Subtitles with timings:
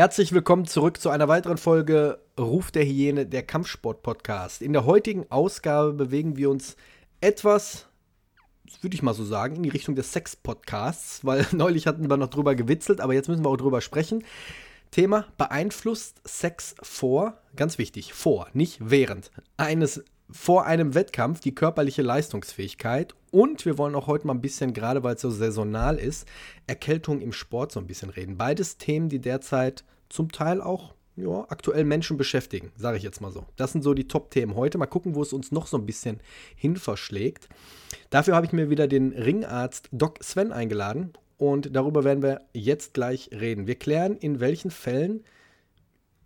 [0.00, 4.62] Herzlich willkommen zurück zu einer weiteren Folge Ruf der Hyäne, der Kampfsport-Podcast.
[4.62, 6.76] In der heutigen Ausgabe bewegen wir uns
[7.20, 7.86] etwas,
[8.80, 12.30] würde ich mal so sagen, in die Richtung des Sex-Podcasts, weil neulich hatten wir noch
[12.30, 14.24] drüber gewitzelt, aber jetzt müssen wir auch drüber sprechen.
[14.90, 22.02] Thema beeinflusst Sex vor, ganz wichtig, vor, nicht während eines vor einem Wettkampf die körperliche
[22.02, 26.26] Leistungsfähigkeit und wir wollen auch heute mal ein bisschen, gerade weil es so saisonal ist,
[26.66, 28.36] Erkältung im Sport so ein bisschen reden.
[28.36, 33.32] Beides Themen, die derzeit zum Teil auch ja, aktuell Menschen beschäftigen, sage ich jetzt mal
[33.32, 33.44] so.
[33.56, 34.78] Das sind so die Top-Themen heute.
[34.78, 36.20] Mal gucken, wo es uns noch so ein bisschen
[36.56, 37.48] hin verschlägt.
[38.10, 42.94] Dafür habe ich mir wieder den Ringarzt Doc Sven eingeladen und darüber werden wir jetzt
[42.94, 43.66] gleich reden.
[43.66, 45.24] Wir klären, in welchen Fällen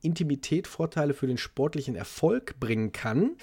[0.00, 3.36] Intimität Vorteile für den sportlichen Erfolg bringen kann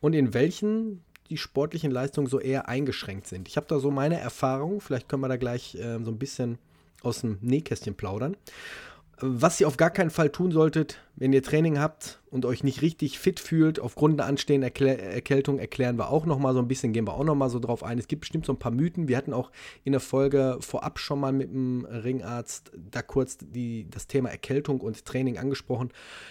[0.00, 3.48] und in welchen die sportlichen Leistungen so eher eingeschränkt sind.
[3.48, 6.58] Ich habe da so meine Erfahrung, vielleicht können wir da gleich äh, so ein bisschen
[7.02, 8.36] aus dem Nähkästchen plaudern.
[9.22, 12.80] Was ihr auf gar keinen Fall tun solltet, wenn ihr Training habt und euch nicht
[12.80, 16.94] richtig fit fühlt, aufgrund der anstehenden Erklä Erkältung, erklären wir auch nochmal so ein bisschen,
[16.94, 17.98] gehen wir auch nochmal so drauf ein.
[17.98, 19.08] Es gibt bestimmt so ein paar Mythen.
[19.08, 19.50] Wir hatten auch
[19.84, 24.80] in der Folge vorab schon mal mit dem Ringarzt da kurz die, das Thema Erkältung
[24.80, 25.90] und Training angesprochen.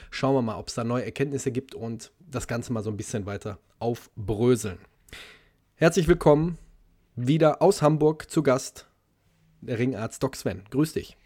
[0.09, 2.97] Schauen wir mal, ob es da neue Erkenntnisse gibt und das Ganze mal so ein
[2.97, 4.79] bisschen weiter aufbröseln.
[5.75, 6.57] Herzlich willkommen
[7.15, 8.87] wieder aus Hamburg zu Gast,
[9.61, 10.63] der Ringarzt Doc Sven.
[10.71, 11.17] Grüß dich.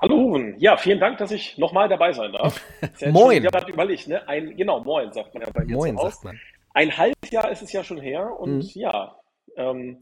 [0.00, 0.54] Hallo Uwe.
[0.58, 2.60] Ja, vielen Dank, dass ich nochmal dabei sein darf.
[3.06, 3.44] moin.
[3.44, 4.26] Ich habe überlegt, ne?
[4.28, 6.38] Ein, genau, moin sagt man ja bei mir Moin sagt man.
[6.72, 8.70] Ein halbes Jahr ist es ja schon her und Mhm.
[8.74, 9.16] ja,
[9.56, 9.98] ähm,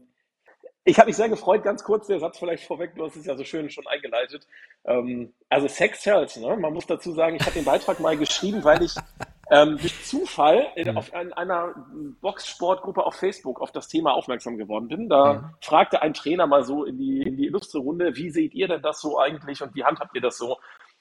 [0.83, 3.35] ich habe mich sehr gefreut, ganz kurz der Satz vielleicht vorweg, du hast es ja
[3.35, 4.47] so schön schon eingeleitet.
[4.85, 6.55] Ähm, also Sex sells, ne?
[6.55, 8.93] Man muss dazu sagen, ich habe den Beitrag mal geschrieben, weil ich
[9.51, 10.97] ähm, durch Zufall in, Mhm.
[10.97, 11.73] auf ein, einer
[12.21, 15.09] Boxsportgruppe auf Facebook auf das Thema aufmerksam geworden bin.
[15.09, 15.45] Da Mhm.
[15.61, 18.81] fragte ein Trainer mal so in die, in die illustre Runde, wie seht ihr denn
[18.81, 20.57] das so eigentlich und wie handhabt ihr das so?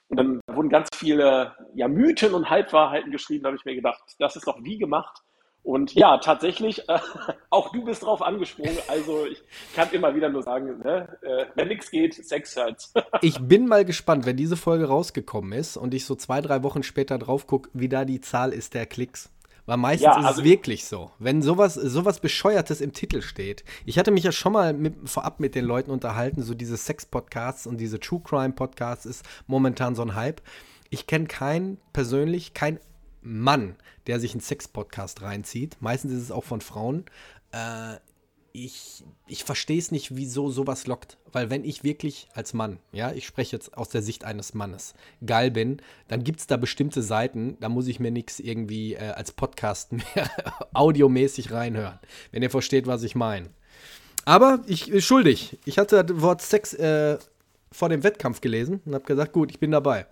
[0.08, 3.42] Und dann wurden ganz viele ja, Mythen und Halbwahrheiten geschrieben.
[3.42, 5.22] Da habe ich mir gedacht, das ist doch wie gemacht.
[5.66, 7.00] Und ja, tatsächlich, äh,
[7.50, 8.78] auch du bist drauf angesprungen.
[8.86, 9.42] Also ich
[9.74, 12.88] kann immer wieder nur sagen, ne, äh, wenn nichts geht, Sex halt.
[13.20, 16.84] Ich bin mal gespannt, wenn diese Folge rausgekommen ist und ich so zwei, drei Wochen
[16.84, 19.30] später drauf gucke, wie da die Zahl ist der Klicks.
[19.64, 21.10] Weil meistens Ja, ist also- es wirklich so.
[21.18, 23.64] Wenn sowas, sowas Bescheuertes im Titel steht.
[23.84, 27.66] Ich hatte mich ja schon mal mit, vorab mit den Leuten unterhalten, so diese Sex-Podcasts
[27.66, 30.42] und diese True Crime-Podcasts ist momentan so ein Hype.
[30.90, 32.78] Ich kenne keinen persönlich, kein
[33.26, 33.76] Mann,
[34.06, 35.76] der sich einen Sex-Podcast reinzieht.
[35.80, 37.04] Meistens ist es auch von Frauen.
[37.52, 37.96] Äh,
[38.52, 41.18] ich, ich verstehe es nicht, wieso sowas lockt.
[41.32, 44.94] Weil wenn ich wirklich als Mann, ja, ich spreche jetzt aus der Sicht eines Mannes,
[45.24, 49.10] geil bin, dann gibt es da bestimmte Seiten, da muss ich mir nichts irgendwie äh,
[49.10, 50.30] als Podcast mehr
[50.72, 51.98] audiomäßig reinhören.
[52.32, 53.50] Wenn ihr versteht, was ich meine.
[54.24, 55.58] Aber ich äh, schuldig.
[55.64, 57.18] Ich hatte das Wort Sex äh,
[57.72, 60.06] vor dem Wettkampf gelesen und habe gesagt, gut, ich bin dabei.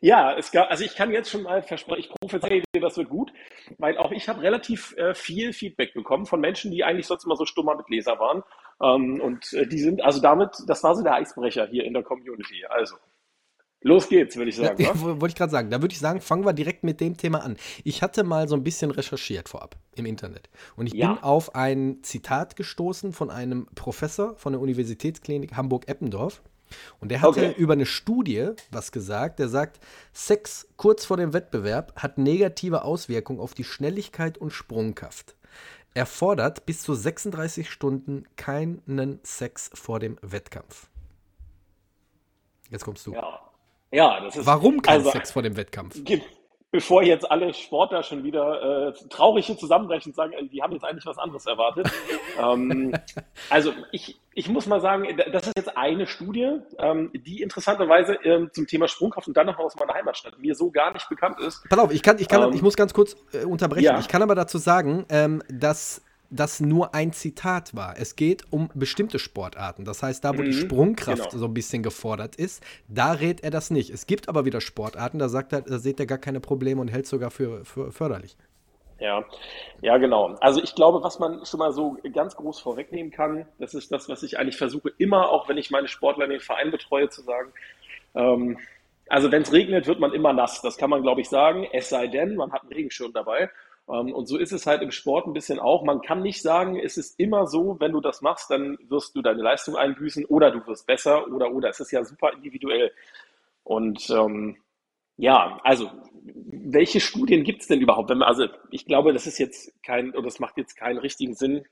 [0.00, 3.10] Ja, es gab, also ich kann jetzt schon mal versprechen, ich prophezeie dir, das wird
[3.10, 3.32] gut,
[3.78, 7.36] weil auch ich habe relativ äh, viel Feedback bekommen von Menschen, die eigentlich sonst immer
[7.36, 8.42] so stummer Mitleser waren.
[8.82, 12.02] Ähm, und äh, die sind, also damit, das war so der Eisbrecher hier in der
[12.02, 12.64] Community.
[12.66, 12.96] Also,
[13.82, 14.82] los geht's, würde ich sagen.
[14.82, 15.20] Ja, ne?
[15.20, 15.68] wollte ich gerade sagen.
[15.68, 17.58] Da würde ich sagen, fangen wir direkt mit dem Thema an.
[17.84, 20.48] Ich hatte mal so ein bisschen recherchiert vorab im Internet.
[20.76, 21.12] Und ich Ja.
[21.12, 26.40] bin auf ein Zitat gestoßen von einem Professor von der Universitätsklinik Hamburg-Eppendorf.
[27.00, 27.54] Und der hatte Okay.
[27.56, 29.38] über eine Studie was gesagt.
[29.38, 29.80] Der sagt,
[30.12, 35.36] Sex kurz vor dem Wettbewerb hat negative Auswirkungen auf die Schnelligkeit und Sprungkraft.
[35.94, 40.88] Erfordert bis zu 36 Stunden keinen Sex vor dem Wettkampf.
[42.70, 43.12] Jetzt kommst du.
[43.12, 43.40] Ja.
[43.92, 44.46] Ja, das ist.
[44.46, 46.04] Warum kein also, Sex vor dem Wettkampf?
[46.04, 46.22] Ge-
[46.72, 50.84] Bevor jetzt alle Sportler schon wieder äh, traurig hier zusammenbrechen und sagen, die haben jetzt
[50.84, 51.90] eigentlich was anderes erwartet.
[52.40, 52.94] ähm,
[53.50, 58.50] also ich, ich muss mal sagen, das ist jetzt eine Studie, ähm, die interessanterweise ähm,
[58.52, 61.68] zum Thema Sprungkraft und dann noch aus meiner Heimatstadt mir so gar nicht bekannt ist.
[61.68, 63.84] Pass auf, ich, kann, ich, kann, Ähm, ich muss ganz kurz äh, unterbrechen.
[63.84, 63.98] ja.
[63.98, 67.96] Ich kann aber dazu sagen, ähm, dass das nur ein Zitat war.
[67.98, 69.84] Es geht um bestimmte Sportarten.
[69.84, 71.32] Das heißt, da, wo die Mhm, Sprungkraft genau.
[71.32, 73.90] so ein bisschen gefordert ist, da rät er das nicht.
[73.90, 76.88] Es gibt aber wieder Sportarten, da sagt er, da seht er gar keine Probleme und
[76.88, 78.36] hält es sogar für, für förderlich.
[78.98, 79.24] Ja,
[79.80, 80.36] ja, genau.
[80.40, 84.08] Also ich glaube, was man schon mal so ganz groß vorwegnehmen kann, das ist das,
[84.10, 87.22] was ich eigentlich versuche, immer, auch wenn ich meine Sportler in den Verein betreue, zu
[87.22, 87.50] sagen.
[88.14, 88.58] Ähm,
[89.08, 90.62] also wenn es regnet, wird man immer nass.
[90.62, 91.66] Das kann man, glaube ich, sagen.
[91.72, 93.50] Es sei denn, man hat einen Regenschirm dabei.
[93.92, 95.84] Ähm, und so ist es halt im Sport ein bisschen auch.
[95.84, 99.22] Man kann nicht sagen, es ist immer so, wenn du das machst, dann wirst du
[99.22, 101.68] deine Leistung einbüßen oder du wirst besser oder oder.
[101.68, 102.92] Es ist ja super individuell.
[103.64, 104.56] Und ähm,
[105.16, 105.90] ja, also
[106.22, 108.10] welche Studien gibt es denn überhaupt?
[108.10, 111.64] Also ich glaube, das ist jetzt kein, oder das macht jetzt keinen richtigen Sinn,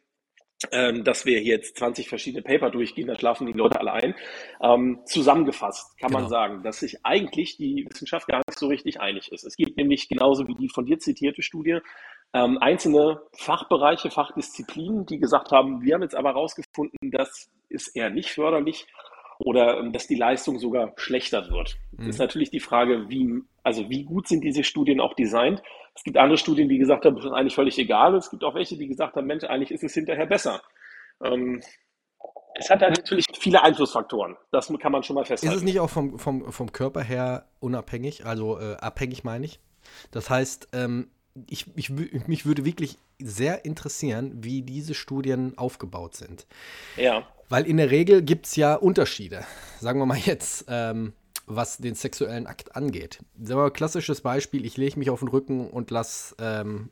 [0.72, 4.14] ähm, dass wir hier jetzt 20 verschiedene Paper durchgehen, da schlafen die Leute alle ein.
[4.60, 6.30] Ähm, zusammengefasst kann man Genau.
[6.30, 9.44] sagen, dass sich eigentlich die Wissenschaft gar nicht so richtig einig ist.
[9.44, 11.78] Es gibt nämlich genauso wie die von dir zitierte Studie
[12.34, 18.10] ähm, einzelne Fachbereiche, Fachdisziplinen, die gesagt haben, wir haben jetzt aber herausgefunden, das ist eher
[18.10, 18.86] nicht förderlich
[19.38, 21.76] oder ähm, dass die Leistung sogar schlechter wird.
[21.92, 22.24] Das ist Mhm.
[22.24, 25.62] natürlich die Frage, wie, also wie gut sind diese Studien auch designt?
[25.98, 28.14] Es gibt andere Studien, die gesagt haben, das ist eigentlich völlig egal.
[28.14, 30.62] Es gibt auch welche, die gesagt haben, Mensch, eigentlich ist es hinterher besser.
[31.24, 31.60] Ähm,
[32.54, 34.36] es hat halt natürlich viele Einflussfaktoren.
[34.52, 35.64] Das kann man schon mal Ist es festhalten.
[35.64, 39.58] nicht auch vom, vom, vom Körper her unabhängig, also äh, abhängig meine ich?
[40.12, 41.10] Das heißt, ähm,
[41.48, 46.46] ich, ich, mich würde wirklich sehr interessieren, wie diese Studien aufgebaut sind.
[46.96, 49.44] Ja, Weil in der Regel gibt es ja Unterschiede.
[49.80, 51.12] Sagen wir mal jetzt, ähm,
[51.48, 53.20] was den sexuellen Akt angeht.
[53.36, 56.90] Sagen wir mal, klassisches Beispiel, ich lege mich auf den Rücken und lass, ähm,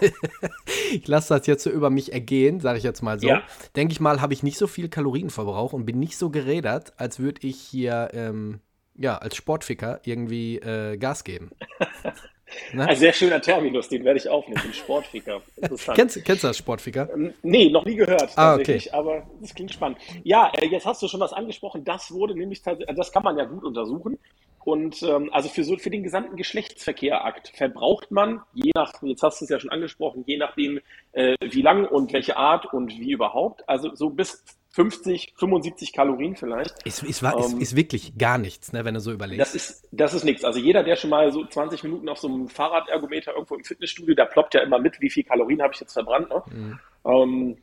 [0.92, 3.28] ich lasse das jetzt so über mich ergehen, sage ich jetzt mal so.
[3.28, 3.42] Ja.
[3.76, 7.18] Denke ich mal, habe ich nicht so viel Kalorienverbrauch und bin nicht so gerädert, als
[7.18, 8.60] würde ich hier, ähm,
[8.96, 11.50] ja, als Sportficker irgendwie äh, Gas geben.
[12.72, 12.86] Ne?
[12.86, 15.42] ein sehr schöner Terminus, den werde ich aufnehmen, den Sportficker.
[15.56, 15.96] Interessant.
[15.96, 17.08] Kennst, kennst du das Sportficker?
[17.12, 19.98] Ähm, Nee, noch nie gehört Ah, tatsächlich, aber das klingt spannend.
[20.24, 21.84] Ja, äh, jetzt hast du schon was angesprochen.
[21.84, 24.18] Das wurde nämlich tatsächlich, das kann man ja gut untersuchen.
[24.62, 29.40] Und ähm, also für so für den gesamten Geschlechtsverkehrakt verbraucht man, je nach, jetzt hast
[29.40, 30.80] du es ja schon angesprochen, je nachdem,
[31.12, 36.36] äh, wie lang und welche Art und wie überhaupt, also so bis 50, 75 Kalorien
[36.36, 36.86] vielleicht.
[36.86, 39.40] Ist, ist, Ähm, ist wirklich gar nichts, ne, wenn du so überlegst.
[39.40, 40.44] Das ist, das ist nichts.
[40.44, 44.14] Also jeder, der schon mal so 20 Minuten auf so einem Fahrradergometer irgendwo im Fitnessstudio,
[44.14, 46.28] da ploppt ja immer mit, wie viel Kalorien habe ich jetzt verbrannt.
[46.28, 46.42] Ne?
[46.52, 46.78] Mhm.
[47.04, 47.56] Ähm,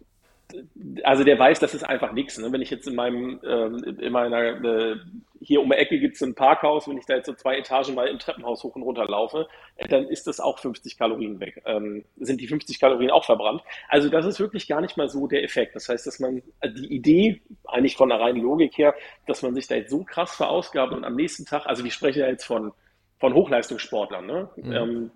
[1.04, 2.38] also der weiß, das ist einfach nichts.
[2.38, 2.52] Ne?
[2.52, 4.96] Wenn ich jetzt in meinem, ähm, in meiner, äh,
[5.40, 7.96] hier um die Ecke gibt es ein Parkhaus, wenn ich da jetzt so zwei Etagen
[7.96, 11.62] mal im Treppenhaus hoch und runter laufe, äh, dann ist das auch 50 Kalorien weg.
[11.66, 13.62] Ähm, sind die 50 Kalorien auch verbrannt?
[13.90, 15.76] Also das ist wirklich gar nicht mal so der Effekt.
[15.76, 18.96] Das heißt, dass man äh, die Idee, eigentlich von der reinen Logik her,
[19.28, 22.20] dass man sich da jetzt so krass verausgabt und am nächsten Tag, also wir sprechen
[22.20, 22.74] ja jetzt von
[23.20, 24.26] von Hochleistungssportlern.
[24.26, 24.50] Ne?
[24.58, 24.72] Mhm.
[24.72, 25.12] Ähm,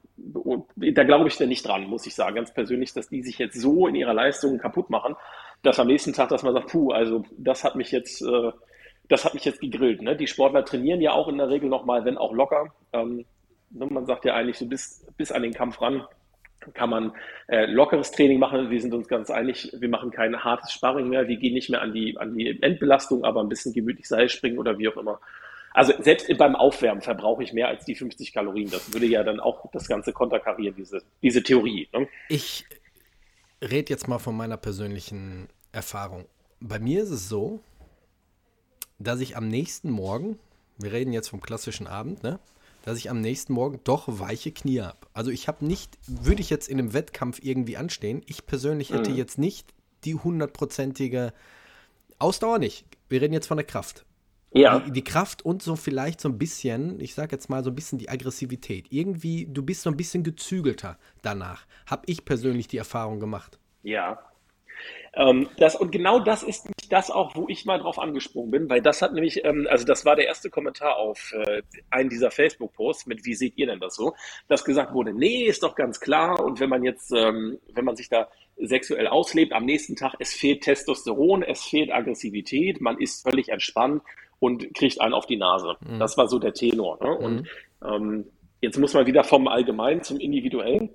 [0.76, 3.60] da glaube ich da nicht dran, muss ich sagen, ganz persönlich, dass die sich jetzt
[3.60, 5.16] so in ihrer Leistung kaputt machen,
[5.62, 8.52] dass am nächsten Tag, dass man sagt, puh, also das hat mich jetzt, äh,
[9.10, 10.02] das hat mich jetzt gegrillt.
[10.02, 10.16] Ne?
[10.16, 12.74] Die Sportler trainieren ja auch in der Regel nochmal, wenn auch locker.
[12.94, 13.26] Ähm,
[13.70, 13.86] ne?
[13.88, 16.06] Man sagt ja eigentlich so bis, bis an den Kampf ran
[16.74, 17.12] kann man
[17.48, 18.70] äh, lockeres Training machen.
[18.70, 21.82] Wir sind uns ganz einig, wir machen kein hartes Sparring mehr, wir gehen nicht mehr
[21.82, 25.20] an die, an die Endbelastung, aber ein bisschen gemütlich Seilspringen oder wie auch immer.
[25.74, 28.70] Also selbst beim Aufwärmen verbrauche ich mehr als die 50 Kalorien.
[28.70, 31.88] Das würde ja dann auch das Ganze konterkarieren, diese, diese Theorie.
[31.94, 32.08] Ne?
[32.28, 32.66] Ich
[33.62, 36.26] rede jetzt mal von meiner persönlichen Erfahrung.
[36.60, 37.62] Bei mir ist es so,
[39.04, 40.38] dass ich am nächsten Morgen,
[40.78, 42.40] wir reden jetzt vom klassischen Abend, ne?
[42.84, 44.98] dass ich am nächsten Morgen doch weiche Knie habe.
[45.14, 49.12] Also ich habe nicht, würde ich jetzt in einem Wettkampf irgendwie anstehen, ich persönlich hätte
[49.12, 49.18] Mhm.
[49.18, 51.34] jetzt nicht die hundertprozentige
[52.20, 52.86] Ausdauer nicht.
[53.10, 54.06] Wir reden jetzt von der Kraft.
[54.54, 57.70] Ja, Die, die Kraft und so vielleicht so ein bisschen, ich sag jetzt mal so
[57.70, 58.88] ein bisschen die Aggressivität.
[58.92, 61.66] Irgendwie, du bist so ein bisschen gezügelter danach.
[61.86, 63.60] Habe ich persönlich die Erfahrung gemacht.
[63.84, 64.20] ja.
[65.14, 68.70] Ähm, das, und genau das ist nämlich das auch, wo ich mal drauf angesprungen bin,
[68.70, 72.32] weil das hat nämlich, ähm, also das war der erste Kommentar auf äh, einen dieser
[72.32, 74.14] Facebook-Posts mit, wie seht ihr denn das so,
[74.48, 77.98] dass gesagt wurde, nee, ist doch ganz klar und wenn man jetzt, ähm, wenn man
[77.98, 83.28] sich da sexuell auslebt, am nächsten Tag, es fehlt Testosteron, es fehlt Aggressivität, man ist
[83.28, 84.04] völlig entspannt
[84.40, 85.76] und kriegt einen auf die Nase.
[85.82, 86.00] Mhm.
[86.00, 86.98] Das war so der Tenor.
[87.02, 87.16] Ne?
[87.16, 87.48] Und
[87.86, 88.26] ähm,
[88.62, 90.90] jetzt muss man wieder vom Allgemeinen zum Individuellen,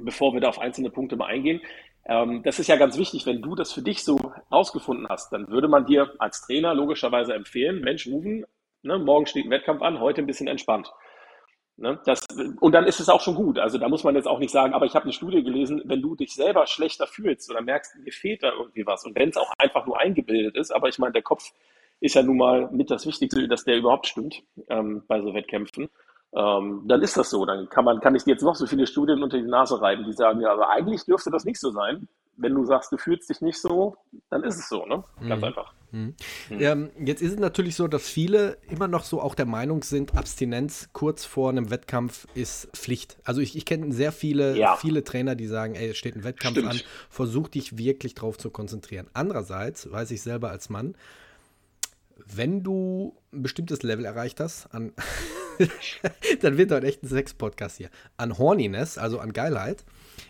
[0.00, 1.60] bevor wir da auf einzelne Punkte mal eingehen.
[2.06, 4.18] Ähm, das ist ja ganz wichtig, wenn du das für dich so
[4.50, 8.46] rausgefunden hast, dann würde man dir als Trainer logischerweise empfehlen, Mensch, Rufen,
[8.82, 10.92] ne, morgen steht ein Wettkampf an, heute ein bisschen entspannt.
[11.76, 12.26] Ne, das,
[12.60, 13.58] und dann ist es auch schon gut.
[13.58, 16.02] Also da muss man jetzt auch nicht sagen, aber ich habe eine Studie gelesen, wenn
[16.02, 19.36] du dich selber schlechter fühlst oder merkst, mir fehlt da irgendwie was und wenn es
[19.36, 21.52] auch einfach nur eingebildet ist, aber ich meine, der Kopf
[22.00, 25.88] ist ja nun mal mit das Wichtigste, dass der überhaupt stimmt ähm, bei so Wettkämpfen.
[26.32, 27.44] Ähm, dann ist das so.
[27.44, 30.04] Dann kann man, kann ich dir jetzt noch so viele Studien unter die Nase reiben,
[30.04, 32.08] die sagen, ja, aber eigentlich dürfte das nicht so sein.
[32.40, 33.96] wenn du sagst, du fühlst dich nicht so,
[34.30, 35.04] dann ist es so, ne?
[35.28, 35.44] Ganz mhm.
[35.44, 35.72] einfach.
[35.92, 36.14] Mhm.
[36.50, 40.16] Ähm, jetzt ist es natürlich so, dass viele immer noch so auch der Meinung sind,
[40.16, 43.18] Abstinenz kurz vor einem Wettkampf ist Pflicht.
[43.24, 44.76] Also ich, ich kenne sehr viele, ja.
[44.76, 46.72] viele Trainer, die sagen, ey, es steht ein Wettkampf Stimmt.
[46.72, 49.08] an, versuch dich wirklich drauf zu konzentrieren.
[49.12, 50.94] Andererseits weiß ich selber als Mann,
[52.24, 54.92] wenn du ein bestimmtes Level erreicht hast, an
[56.40, 59.84] dann wird heute echt ein Sex-Podcast hier, an Horniness, also an Geilheit,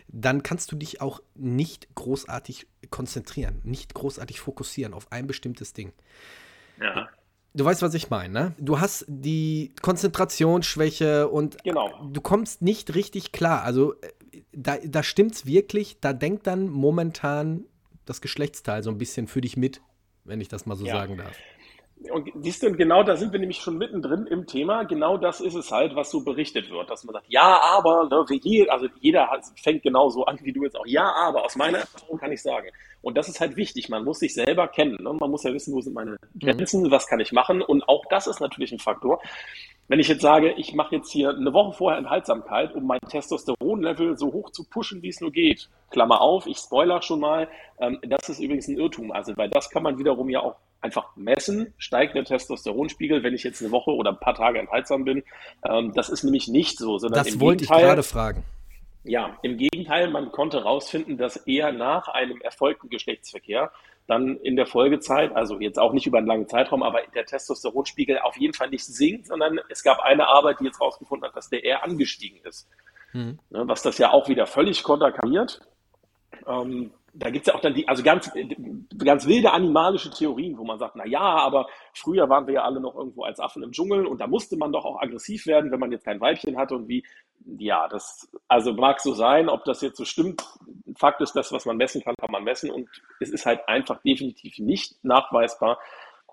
[0.09, 5.93] dann kannst du dich auch nicht großartig konzentrieren, nicht großartig fokussieren auf ein bestimmtes Ding.
[6.81, 7.09] Ja.
[7.53, 8.55] Du weißt, was ich meine, ne?
[8.59, 12.09] Du hast die Konzentrationsschwäche und genau.
[12.13, 13.65] du kommst nicht richtig klar.
[13.65, 17.65] Also äh, da, da stimmt's wirklich, da denkt dann momentan
[18.05, 19.81] das Geschlechtsteil so ein bisschen für dich mit,
[20.25, 20.93] wenn ich das mal so ja.
[20.93, 21.37] sagen darf.
[22.09, 24.85] Und siehst du, genau da sind wir nämlich schon mittendrin im Thema.
[24.85, 28.25] Genau das ist es halt, was so berichtet wird, dass man sagt, ja, aber, ne,
[28.42, 30.87] je, also jeder hat, fängt genauso an wie du jetzt auch.
[30.87, 32.69] Ja, aber, aus meiner Erfahrung kann ich sagen.
[33.02, 33.90] Und das ist halt wichtig.
[33.90, 34.97] Man muss sich selber kennen.
[35.02, 35.12] Ne?
[35.12, 37.61] Man muss ja wissen, wo sind meine Grenzen, was kann ich machen.
[37.61, 39.21] Und auch das ist natürlich ein Faktor.
[39.88, 44.16] Wenn ich jetzt sage, ich mache jetzt hier eine Woche vorher Enthaltsamkeit, um mein Testosteronlevel
[44.16, 45.69] so hoch zu pushen, wie es nur geht.
[45.90, 47.49] Klammer auf, ich spoiler schon mal.
[47.78, 49.12] Ähm, das ist übrigens ein Irrtum.
[49.12, 53.43] Also, weil das kann man wiederum ja auch einfach messen, steigt der Testosteronspiegel, wenn ich
[53.43, 55.23] jetzt eine Woche oder ein paar Tage enthaltsam bin.
[55.65, 58.45] Ähm, das ist nämlich nicht so, sondern das wollte Gegenteil, ich gerade fragen.
[59.05, 63.71] Ja, im Gegenteil, man konnte herausfinden, dass eher nach einem erfolgten Geschlechtsverkehr
[64.07, 68.19] dann in der Folgezeit, also jetzt auch nicht über einen langen Zeitraum, aber der Testosteronspiegel
[68.19, 71.49] auf jeden Fall nicht sinkt, sondern es gab eine Arbeit, die jetzt herausgefunden hat, dass
[71.49, 72.69] der eher angestiegen ist.
[73.13, 73.39] Hm.
[73.51, 75.61] Ne, was das ja auch wieder völlig konterkariert.
[76.47, 78.31] Ähm, da gibt es ja auch dann die, also ganz,
[78.99, 82.81] ganz wilde animalische Theorien, wo man sagt, na ja, aber früher waren wir ja alle
[82.81, 85.81] noch irgendwo als Affen im Dschungel und da musste man doch auch aggressiv werden, wenn
[85.81, 87.05] man jetzt kein Weibchen hatte und wie,
[87.59, 90.43] ja, das, also mag so sein, ob das jetzt so stimmt.
[90.97, 92.88] Fakt ist, das, was man messen kann, kann man messen und
[93.21, 95.79] es ist halt einfach definitiv nicht nachweisbar,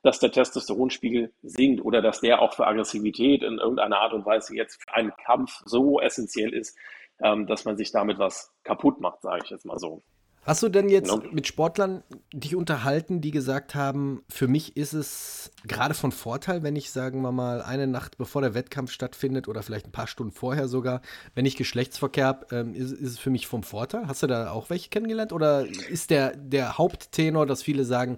[0.03, 4.55] dass der Testosteronspiegel sinkt oder dass der auch für Aggressivität in irgendeiner Art und Weise
[4.55, 6.77] jetzt für einen Kampf so essentiell ist,
[7.19, 10.03] ähm, dass man sich damit was kaputt macht, sage ich jetzt mal so.
[10.47, 11.21] Hast du denn jetzt no.
[11.33, 16.77] mit Sportlern dich unterhalten, die gesagt haben, für mich ist es gerade von Vorteil, wenn
[16.77, 20.31] ich, sagen wir mal, eine Nacht bevor der Wettkampf stattfindet oder vielleicht ein paar Stunden
[20.31, 21.01] vorher sogar,
[21.35, 24.07] wenn ich Geschlechtsverkehr habe, ähm, ist, ist, es für mich vom Vorteil?
[24.07, 25.33] Hast du da auch welche kennengelernt?
[25.33, 28.17] Oder ist der, der Haupttenor, dass viele sagen,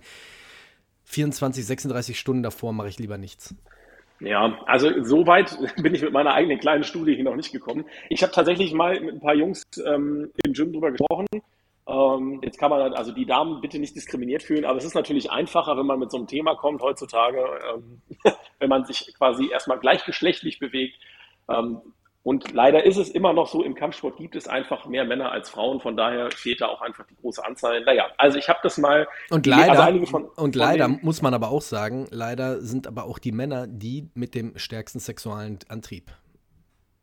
[1.05, 3.55] 24, 36 Stunden davor mache ich lieber nichts?
[4.19, 7.85] Ja, also so weit bin ich mit meiner eigenen kleinen Studie hier noch nicht gekommen.
[8.09, 11.25] Ich habe tatsächlich mal mit ein paar Jungs ähm, im Gym drüber gesprochen
[12.41, 15.31] jetzt kann man, halt, also die Damen bitte nicht diskriminiert fühlen, aber es ist natürlich
[15.31, 17.43] einfacher, wenn man mit so einem Thema kommt heutzutage,
[17.73, 18.01] ähm,
[18.59, 20.95] wenn man sich quasi erstmal gleichgeschlechtlich bewegt.
[21.49, 21.81] Ähm,
[22.21, 25.49] und leider ist es immer noch so, im Kampfsport gibt es einfach mehr Männer als
[25.49, 27.81] Frauen, von daher fehlt da auch einfach die große Anzahl.
[27.83, 29.07] Naja, also ich habe das mal.
[29.29, 33.19] Und leider, also von, und leider muss man aber auch sagen, leider sind aber auch
[33.19, 36.11] die Männer die mit dem stärksten sexualen Antrieb.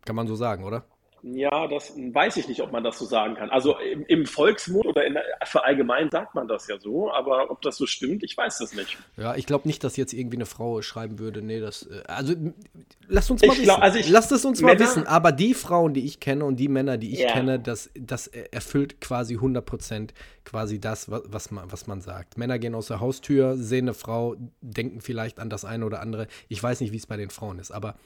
[0.05, 0.85] Kann man so sagen, oder?
[1.23, 3.51] Ja, das weiß ich nicht, ob man das so sagen kann.
[3.51, 7.63] Also im, im Volksmund oder in der, verallgemein sagt man das ja so, aber ob
[7.63, 8.97] das so stimmt, ich weiß das nicht.
[9.17, 12.35] Ja, ich glaube nicht, dass jetzt irgendwie eine Frau schreiben würde, nee, das, äh, also
[13.09, 13.65] lasst uns mal ich wissen.
[13.65, 16.45] Glaub, also ich, lasst es uns Männer, mal wissen, aber die Frauen, die ich kenne
[16.45, 17.33] und die Männer, die ich yeah.
[17.33, 22.39] kenne, das, das erfüllt quasi 100 Prozent quasi das, was man, was man sagt.
[22.39, 26.29] Männer gehen aus der Haustür, sehen eine Frau, denken vielleicht an das eine oder andere.
[26.49, 27.97] Ich weiß nicht, wie es bei den Frauen ist, aber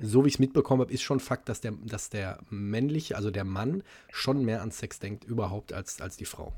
[0.00, 3.30] so wie ich es mitbekommen habe, ist schon Fakt, dass der, dass der männliche, also
[3.30, 6.52] der Mann, schon mehr an Sex denkt überhaupt als, als die Frau.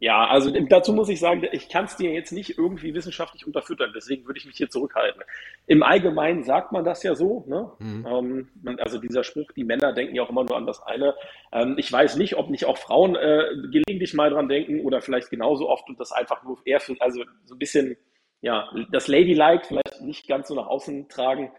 [0.00, 3.92] Ja, also dazu muss ich sagen, ich kann es dir jetzt nicht irgendwie wissenschaftlich unterfüttern,
[3.94, 5.22] deswegen würde ich mich hier zurückhalten.
[5.68, 7.70] Im Allgemeinen sagt man das ja so, ne?
[7.78, 8.48] Mhm.
[8.64, 11.14] Ähm, also dieser Spruch, die Männer denken ja auch immer nur an das eine.
[11.52, 15.30] Ähm, ich weiß nicht, ob nicht auch Frauen äh, gelegentlich mal dran denken oder vielleicht
[15.30, 17.96] genauso oft und das einfach nur eher für, also so ein bisschen,
[18.40, 21.52] ja, das Ladylike vielleicht nicht ganz so nach außen tragen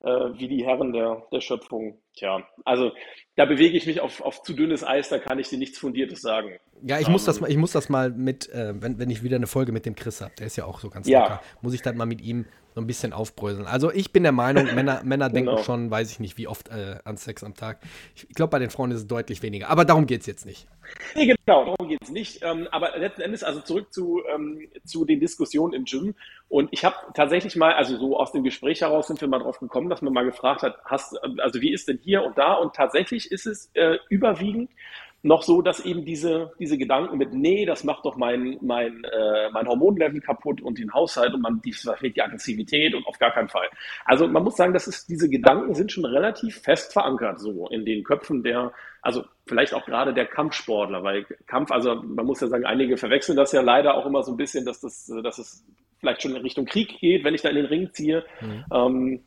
[0.00, 2.00] wie die Herren der, der Schöpfung.
[2.18, 2.90] Tja, also
[3.36, 6.20] da bewege ich mich auf, auf zu dünnes Eis, da kann ich dir nichts Fundiertes
[6.20, 6.58] sagen.
[6.82, 9.10] Ja, ich, um, muss, das ähm, mal, ich muss das mal mit, äh, wenn, wenn
[9.10, 11.20] ich wieder eine Folge mit dem Chris habe, der ist ja auch so ganz ja.
[11.20, 13.66] locker, muss ich dann mal mit ihm so ein bisschen aufbröseln.
[13.66, 15.62] Also ich bin der Meinung, Männer, Männer denken genau.
[15.62, 17.80] schon, weiß ich nicht, wie oft äh, an Sex am Tag.
[18.14, 19.68] Ich, ich glaube, bei den Frauen ist es deutlich weniger.
[19.68, 20.66] Aber darum geht es jetzt nicht.
[21.14, 22.42] Nee, genau, darum geht es nicht.
[22.42, 26.14] Ähm, aber letzten Endes, also zurück zu, ähm, zu den Diskussionen im Gym.
[26.48, 29.58] Und ich habe tatsächlich mal, also so aus dem Gespräch heraus sind wir mal drauf
[29.58, 32.54] gekommen, dass man mal gefragt hat, hast, also wie ist denn hier und da?
[32.54, 34.70] Und tatsächlich ist es äh, überwiegend
[35.22, 39.50] noch so, dass eben diese, diese Gedanken mit, nee, das macht doch mein, mein, äh,
[39.50, 43.48] mein Hormonlevel kaputt und den Haushalt und man verfehlt die Aggressivität und auf gar keinen
[43.48, 43.66] Fall.
[44.04, 47.84] Also man muss sagen, das ist, diese Gedanken sind schon relativ fest verankert so in
[47.84, 52.48] den Köpfen der, also vielleicht auch gerade der Kampfsportler, weil Kampf, also man muss ja
[52.48, 55.64] sagen, einige verwechseln das ja leider auch immer so ein bisschen, dass das, dass es
[56.00, 58.24] vielleicht schon in Richtung Krieg geht, wenn ich da in den Ring ziehe.
[58.40, 58.64] Mhm.
[58.72, 59.20] Ähm,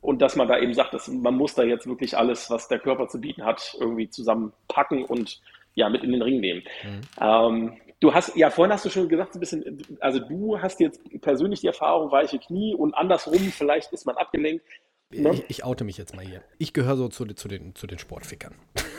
[0.00, 2.78] und dass man da eben sagt, dass man muss da jetzt wirklich alles, was der
[2.78, 5.40] Körper zu bieten hat, irgendwie zusammenpacken und
[5.74, 6.62] ja, mit in den Ring nehmen.
[6.82, 7.00] Mhm.
[7.20, 11.00] Ähm, du hast, ja, vorhin hast du schon gesagt, ein bisschen, also du hast jetzt
[11.20, 14.64] persönlich die Erfahrung, weiche Knie und andersrum, vielleicht ist man abgelenkt.
[15.10, 15.32] Ne?
[15.34, 16.42] Ich, ich, oute mich jetzt mal hier.
[16.58, 18.54] Ich gehöre so zu, zu, den, zu den Sportfickern.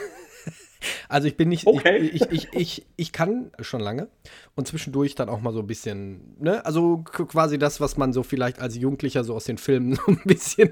[1.11, 1.97] Also ich bin nicht, okay.
[1.97, 4.07] ich, ich, ich, ich, ich kann schon lange
[4.55, 8.23] und zwischendurch dann auch mal so ein bisschen, ne, also quasi das, was man so
[8.23, 10.71] vielleicht als Jugendlicher so aus den Filmen so ein bisschen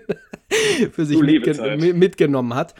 [0.93, 2.73] für sich mitgen mitgenommen hat.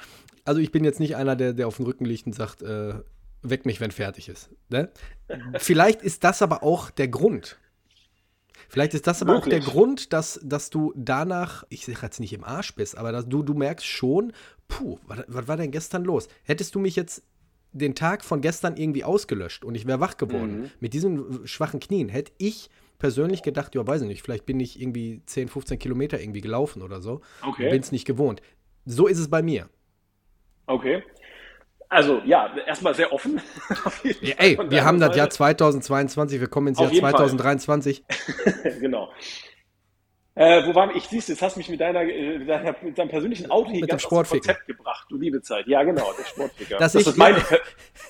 [0.45, 2.93] Also ich bin jetzt nicht einer, der, der auf dem Rücken liegt und sagt, äh,
[3.41, 4.49] weck mich, wenn fertig ist.
[4.69, 4.89] Ne?
[5.57, 7.57] Vielleicht ist das aber auch der Grund.
[8.69, 9.55] Vielleicht ist das aber Wirklich?
[9.55, 13.11] auch der Grund, dass, dass du danach, ich sage jetzt nicht im Arsch bist, aber
[13.11, 14.31] dass du, du merkst schon,
[14.69, 16.29] puh, was, was war denn gestern los?
[16.43, 17.23] Hättest du mich jetzt
[17.71, 20.71] den Tag von gestern irgendwie ausgelöscht und ich wäre wach geworden mhm.
[20.79, 24.81] mit diesen schwachen Knien, hätte ich persönlich gedacht, ja, weiß ich nicht, vielleicht bin ich
[24.81, 27.21] irgendwie 10, 15 Kilometer irgendwie gelaufen oder so.
[27.41, 27.69] Okay.
[27.69, 28.41] Bin es nicht gewohnt.
[28.85, 29.69] So ist es bei mir.
[30.67, 31.03] Okay.
[31.87, 33.41] Also ja, erstmal sehr offen.
[34.21, 38.03] ja, ey, wir haben das Jahr 2022, wir kommen ins Jahr 2023.
[38.79, 39.09] genau.
[40.39, 40.95] Äh, wo waren wir?
[40.95, 43.81] Ich siehst, jetzt hast du mich mit deiner, äh, deiner mit deinem persönlichen Auto hier
[43.81, 45.67] mit ganz dem Konzept gebracht, du liebe Zeit.
[45.67, 46.77] Ja, genau, der Sportficker.
[46.77, 47.35] das, das ist mein,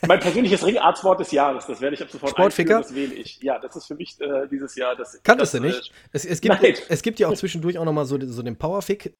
[0.07, 1.65] mein persönliches Ringarztwort des Jahres.
[1.65, 2.81] Das werde ich ab sofort Sportficker?
[2.81, 3.41] das wähle ich.
[3.41, 5.19] Ja, das ist für mich äh, dieses Jahr das.
[5.23, 5.89] Kanntest du nicht?
[5.89, 9.17] Äh, es, es, gibt, es gibt ja auch zwischendurch auch nochmal so, so den Powerfick.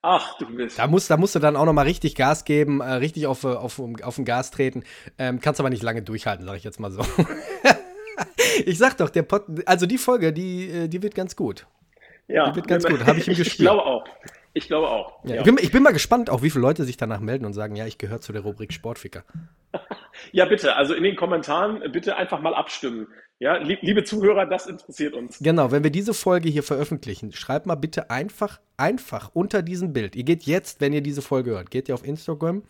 [0.00, 0.78] Ach, du bist.
[0.78, 3.80] Da musst, da musst du dann auch nochmal richtig Gas geben, äh, richtig auf, auf,
[3.80, 4.84] auf den Gas treten.
[5.18, 7.04] Ähm, kannst aber nicht lange durchhalten, sage ich jetzt mal so.
[8.64, 11.66] ich sag doch, der Pod, also die Folge, die, äh, die wird ganz gut.
[12.32, 12.50] Ja.
[12.50, 13.48] Die wird ganz gut, habe ich ihm gespielt.
[13.52, 14.04] Ich glaube auch.
[14.54, 15.24] Ich glaube auch.
[15.24, 15.40] Ja, ja.
[15.40, 17.74] Ich, bin, ich, bin, mal gespannt, auch wie viele Leute sich danach melden und sagen,
[17.74, 19.24] ja, ich gehöre zu der Rubrik Sportficker.
[20.32, 20.76] ja, bitte.
[20.76, 23.06] Also in den Kommentaren bitte einfach mal abstimmen.
[23.38, 25.38] Ja, liebe Zuhörer, das interessiert uns.
[25.40, 30.14] Genau, wenn wir diese Folge hier veröffentlichen, schreibt mal bitte einfach, einfach unter diesem Bild.
[30.14, 32.62] Ihr geht jetzt, wenn ihr diese Folge hört, geht ihr auf Instagram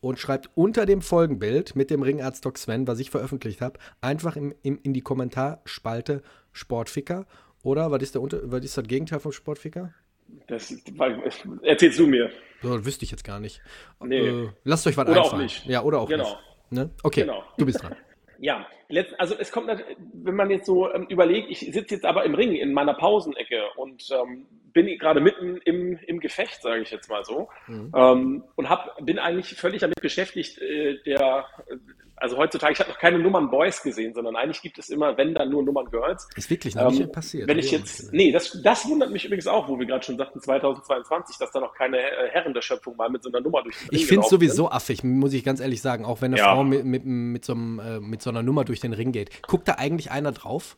[0.00, 4.36] und schreibt unter dem Folgenbild mit dem Ringarzt Doc Sven, was ich veröffentlicht habe, einfach
[4.36, 7.24] im, im, in die Kommentarspalte Sportficker
[7.62, 9.94] oder was ist, der Unter was ist das Gegenteil vom Sportficker?
[10.46, 10.74] Das,
[11.62, 12.30] erzählst du mir.
[12.62, 13.62] So, das wüsste ich jetzt gar nicht.
[14.00, 14.28] Nee.
[14.28, 15.34] Äh, lasst euch was oder einfallen.
[15.34, 15.66] Auch nicht.
[15.66, 16.24] Ja, oder auch genau.
[16.24, 16.38] nicht.
[16.70, 16.90] Ne?
[17.02, 17.44] Okay, genau.
[17.56, 17.94] du bist dran.
[18.40, 18.68] Ja,
[19.18, 22.54] also es kommt, wenn man jetzt so ähm, überlegt, ich sitze jetzt aber im Ring
[22.54, 27.24] in meiner Pausenecke und ähm, bin gerade mitten im, im Gefecht, sage ich jetzt mal
[27.24, 27.92] so, mhm.
[27.96, 31.46] ähm, und hab, bin eigentlich völlig damit beschäftigt, äh, der,
[32.20, 35.34] also heutzutage, ich habe noch keine Nummern Boys gesehen, sondern eigentlich gibt es immer, wenn
[35.34, 36.28] dann nur Nummern Girls.
[36.36, 37.48] Ist wirklich noch ähm, nicht passiert.
[37.48, 40.40] Wenn ich jetzt, nee, das, das wundert mich übrigens auch, wo wir gerade schon sagten,
[40.40, 43.76] 2022, dass da noch keine äh, Herren der Schöpfung mal mit so einer Nummer durch
[43.78, 44.72] den Ring Ich finde es sowieso sind.
[44.72, 46.54] affig, muss ich ganz ehrlich sagen, auch wenn eine ja.
[46.54, 49.42] Frau mit, mit, mit, so einem, äh, mit so einer Nummer durch den Ring geht.
[49.46, 50.76] Guckt da eigentlich einer drauf?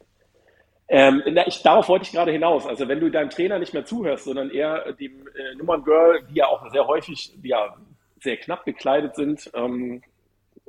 [0.89, 2.67] Ähm, na, ich, darauf wollte ich gerade hinaus.
[2.67, 6.49] Also wenn du deinem Trainer nicht mehr zuhörst, sondern eher dem äh, Nummern-Girl, die ja
[6.49, 7.77] auch sehr häufig ja,
[8.19, 10.03] sehr knapp gekleidet sind, ähm,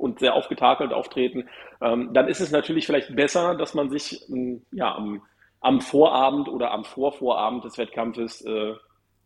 [0.02, 1.48] und sehr aufgetakelt auftreten,
[1.80, 5.22] ähm, dann ist es natürlich vielleicht besser, dass man sich ähm, ja, am,
[5.60, 8.74] am, Vorabend oder am Vorvorabend des Wettkampfes äh,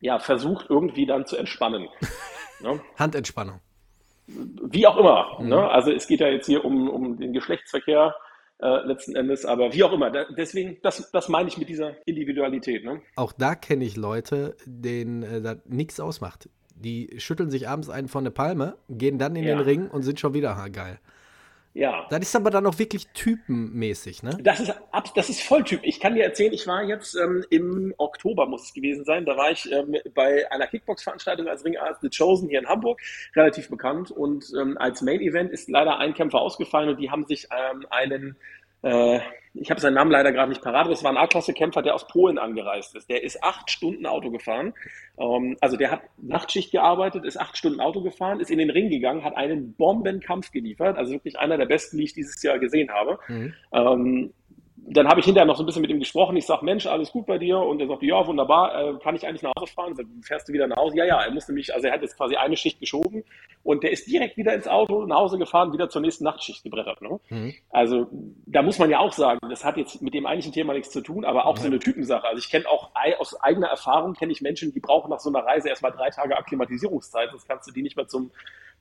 [0.01, 1.89] ja, versucht, irgendwie dann zu entspannen.
[2.61, 2.81] ne?
[2.99, 3.61] Handentspannung.
[4.27, 5.39] Wie auch immer.
[5.41, 5.49] Mhm.
[5.49, 5.71] Ne?
[5.71, 8.15] Also es geht ja jetzt hier um, um den Geschlechtsverkehr
[8.59, 10.11] äh, letzten Endes, aber wie auch immer.
[10.11, 12.85] Da, deswegen, das, das meine ich mit dieser Individualität.
[12.85, 13.01] Ne?
[13.17, 16.51] Auch da kenne ich Leute, denen äh, das nichts ausmacht.
[16.77, 19.57] Die schütteln sich abends einen von der Palme, gehen dann in ja.
[19.57, 20.99] den Ring und sind schon wieder geil.
[21.77, 22.07] Ja.
[22.09, 24.39] Das ist aber dann auch wirklich typenmäßig, ne?
[24.41, 24.73] Das ist,
[25.15, 25.81] das ist voll Typ.
[25.83, 29.37] Ich kann dir erzählen, ich war jetzt ähm, im Oktober, muss es gewesen sein, da
[29.37, 33.03] war ich ähm, bei einer Kickbox-Veranstaltung als Ringarzt The Chosen hier in Hamburg,
[33.35, 34.11] relativ bekannt.
[34.11, 38.37] Und ähm, als Main-Event ist leider ein Kämpfer ausgefallen und die haben sich ähm, einen
[38.87, 39.21] äh,
[39.59, 42.07] ich habe seinen Namen leider gerade nicht parat, aber es war ein A-Klasse-Kämpfer, der aus
[42.07, 43.09] Polen angereist ist.
[43.09, 44.75] Der ist acht Stunden Auto gefahren.
[45.19, 48.91] Ähm, also der hat Nachtschicht gearbeitet, ist acht Stunden Auto gefahren, ist in den Ring
[48.91, 50.99] gegangen, hat einen Bombenkampf geliefert.
[50.99, 53.19] Also wirklich einer der besten, die ich dieses Jahr gesehen habe.
[53.29, 53.55] Mhm.
[53.73, 54.35] Ähm,
[54.89, 56.37] dann habe ich hinterher noch so ein bisschen mit ihm gesprochen.
[56.37, 57.59] Ich sage, Mensch, alles gut bei dir?
[57.59, 59.95] Und er sagt, ja, wunderbar, äh, kann ich eigentlich nach Hause fahren?
[59.97, 60.97] Sag, fährst du wieder nach Hause?
[60.97, 63.25] Ja, ja, er musste mich, also er hat jetzt quasi eine Schicht geschoben
[63.65, 67.03] und der ist direkt wieder ins Auto, nach Hause gefahren, wieder zur nächsten Nachtschicht gebrettert.
[67.03, 67.19] Ne?
[67.31, 67.55] Mhm.
[67.71, 68.07] Also
[68.47, 71.01] da muss man ja auch sagen, das hat jetzt mit dem eigentlichen Thema nichts zu
[71.01, 71.61] tun, aber auch mhm.
[71.61, 72.27] so eine Typensache.
[72.27, 75.45] Also ich kenne auch aus eigener Erfahrung, kenne ich Menschen, die brauchen nach so einer
[75.45, 78.31] Reise erstmal drei Tage Akklimatisierungszeit, sonst kannst du die nicht mehr zum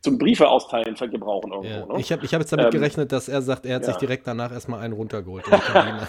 [0.06, 1.68] zum Briefe austeilen gebrauchen irgendwo.
[1.68, 1.86] Ja.
[1.86, 2.00] Ne?
[2.00, 3.88] Ich habe ich hab jetzt damit ähm, gerechnet, dass er sagt, er hat ja.
[3.88, 5.44] sich direkt danach erstmal einen runtergeholt.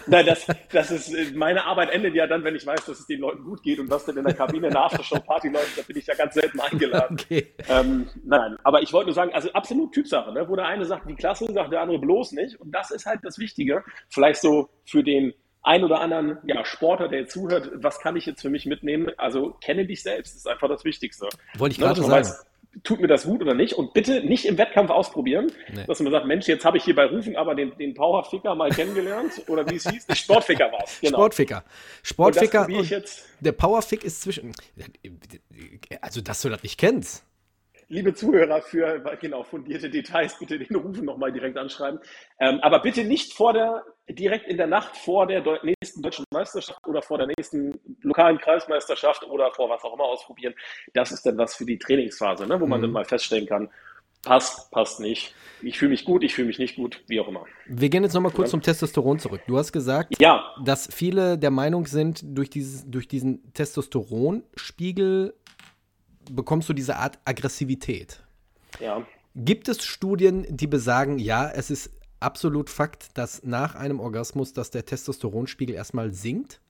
[0.06, 3.06] Nein, das, das ist, äh, meine Arbeit endet ja dann, wenn ich weiß, dass es
[3.06, 5.96] den Leuten gut geht und was denn in der Kabine eine Aftershow-Party läuft, da bin
[5.96, 7.16] ich ja ganz selten eingeladen.
[7.18, 7.54] Okay.
[7.70, 10.46] Ähm, nein, aber ich wollte nur sagen, also absolut Typsache, ne?
[10.46, 12.61] wo der eine sagt, die Klasse, sagt der andere bloß nicht.
[12.61, 13.82] Und das ist halt das Wichtige.
[14.11, 15.32] Vielleicht so für den
[15.62, 19.11] ein oder anderen ja, Sportler, der jetzt zuhört, was kann ich jetzt für mich mitnehmen?
[19.16, 21.28] Also kenne dich selbst, ist einfach das Wichtigste.
[21.56, 22.12] Wollte ich ne, gerade sagen.
[22.12, 22.46] Weiß,
[22.82, 23.74] tut mir das gut oder nicht?
[23.74, 25.84] Und bitte nicht im Wettkampf ausprobieren, nee.
[25.86, 28.70] dass man sagt, Mensch, jetzt habe ich hier bei Rufen aber den, den Powerficker mal
[28.70, 31.00] kennengelernt oder wie es hieß, Sportficker war es.
[31.00, 31.18] Genau.
[31.18, 31.64] Sportficker.
[32.02, 32.66] Sportficker.
[32.66, 34.52] Und, und der Powerfick ist zwischen.
[36.00, 37.25] Also, dass du das nicht kennst
[37.88, 42.01] liebe Zuhörer, für genau fundierte Details bitte den Rufen nochmal direkt anschreiben.
[42.40, 46.25] Ähm, aber bitte nicht vor der, direkt in der Nacht vor der Deu nächsten deutschen
[46.33, 50.55] Meisterschaft oder vor der nächsten lokalen Kreismeisterschaft oder vor was auch immer ausprobieren.
[50.94, 52.85] Das ist dann was für die Trainingsphase, ne, wo man mhm.
[52.85, 53.70] dann mal feststellen kann,
[54.22, 55.35] passt, passt nicht.
[55.62, 57.44] Ich fühle mich gut, ich fühle mich nicht gut, wie auch immer.
[57.66, 58.53] Wir gehen jetzt nochmal kurz ja.
[58.53, 59.40] zum Testosteron zurück.
[59.46, 60.44] Du hast gesagt, ja.
[60.64, 65.35] dass viele der Meinung sind, durch, dieses, durch diesen Testosteronspiegel
[66.34, 68.22] bekommst du diese Art Aggressivität.
[68.80, 69.06] Ja.
[69.34, 74.70] Gibt es Studien, die besagen, ja, es ist absolut Fakt, dass nach einem Orgasmus, dass
[74.70, 76.60] der Testosteronspiegel erstmal sinkt?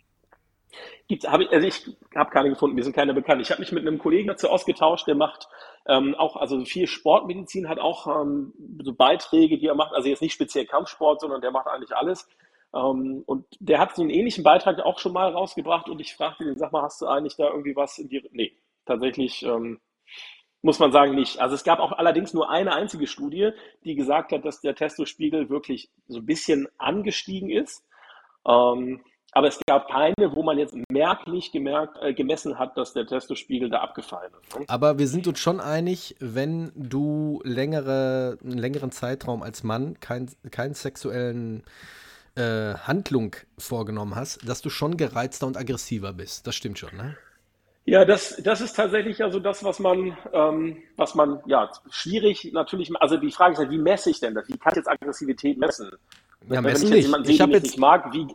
[1.08, 3.40] Gibt's, hab ich, also ich habe keine gefunden, mir sind keine bekannt.
[3.40, 5.48] Ich habe mich mit einem Kollegen dazu ausgetauscht, der macht
[5.86, 10.22] ähm, auch, also viel Sportmedizin, hat auch ähm, so Beiträge, die er macht, also jetzt
[10.22, 12.28] nicht speziell Kampfsport, sondern der macht eigentlich alles.
[12.74, 16.44] Ähm, und der hat so einen ähnlichen Beitrag auch schon mal rausgebracht und ich fragte
[16.44, 18.52] ihn, sag mal, hast du eigentlich da irgendwie was in die, nee,
[18.86, 19.80] tatsächlich ähm,
[20.66, 21.40] muss man sagen, nicht.
[21.40, 23.50] Also es gab auch allerdings nur eine einzige Studie,
[23.84, 27.84] die gesagt hat, dass der Testospiegel wirklich so ein bisschen angestiegen ist.
[28.46, 29.00] Ähm,
[29.32, 33.68] aber es gab keine, wo man jetzt merklich gemerkt, äh, gemessen hat, dass der Testospiegel
[33.68, 34.58] da abgefallen ist.
[34.58, 34.64] Ne?
[34.68, 40.30] Aber wir sind uns schon einig, wenn du längere, einen längeren Zeitraum als Mann keinen
[40.50, 41.64] kein sexuellen
[42.34, 46.46] äh, Handlung vorgenommen hast, dass du schon gereizter und aggressiver bist.
[46.46, 47.16] Das stimmt schon, ne?
[47.88, 52.90] Ja, das, das ist tatsächlich also das, was man, ähm, was man, ja, schwierig natürlich,
[53.00, 54.48] also die Frage ist ja, wie messe ich denn das?
[54.48, 55.90] Wie kann ich jetzt Aggressivität messen?
[56.48, 58.26] Ja, Wenn ich jetzt jemanden sehe, den ich nicht mag, wie,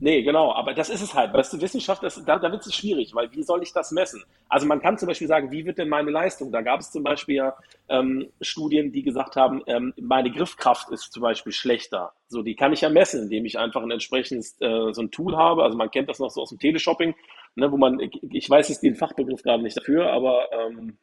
[0.00, 1.32] Nee, genau, aber das ist es halt.
[1.32, 4.22] Weißt du, Wissenschaft, das, da, da wird es schwierig, weil wie soll ich das messen?
[4.48, 6.52] Also man kann zum Beispiel sagen, wie wird denn meine Leistung?
[6.52, 7.56] Da gab es zum Beispiel ja
[7.88, 12.12] ähm, Studien, die gesagt haben, ähm, meine Griffkraft ist zum Beispiel schlechter.
[12.28, 15.36] So, die kann ich ja messen, indem ich einfach ein entsprechendes äh, so ein Tool
[15.36, 15.64] habe.
[15.64, 17.16] Also man kennt das noch so aus dem Teleshopping,
[17.58, 20.98] ne, wo man, ich weiß jetzt den Fachbegriff gerade nicht dafür, aber ähm,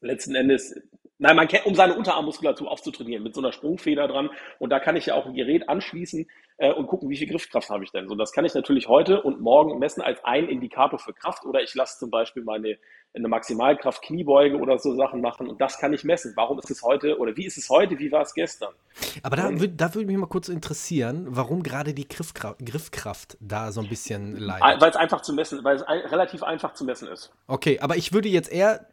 [0.00, 0.74] letzten Endes
[1.18, 4.30] Nein, man kennt, um seine Unterarmmuskulatur aufzutrainieren, mit so einer Sprungfeder dran.
[4.58, 7.70] Und da kann ich ja auch ein Gerät anschließen äh, und gucken, wie viel Griffkraft
[7.70, 8.08] habe ich denn.
[8.08, 11.44] So, das kann ich natürlich heute und morgen messen als ein Indikator für Kraft.
[11.46, 12.76] Oder ich lasse zum Beispiel meine
[13.16, 16.34] eine Maximalkraft Kniebeuge oder so Sachen machen und das kann ich messen.
[16.36, 18.74] Warum ist es heute oder wie ist es heute, wie war es gestern?
[19.22, 23.72] Aber da, würd, da würde mich mal kurz interessieren, warum gerade die Griffkraft, Griffkraft da
[23.72, 24.80] so ein bisschen leidet.
[24.80, 27.32] Weil es einfach zu messen, weil es ein, relativ einfach zu messen ist.
[27.46, 28.86] Okay, aber ich würde jetzt eher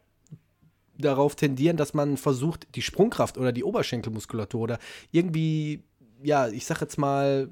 [0.97, 4.79] darauf tendieren, dass man versucht, die Sprungkraft oder die Oberschenkelmuskulatur oder
[5.12, 5.84] irgendwie,
[6.21, 7.49] ja, ich sag jetzt mal,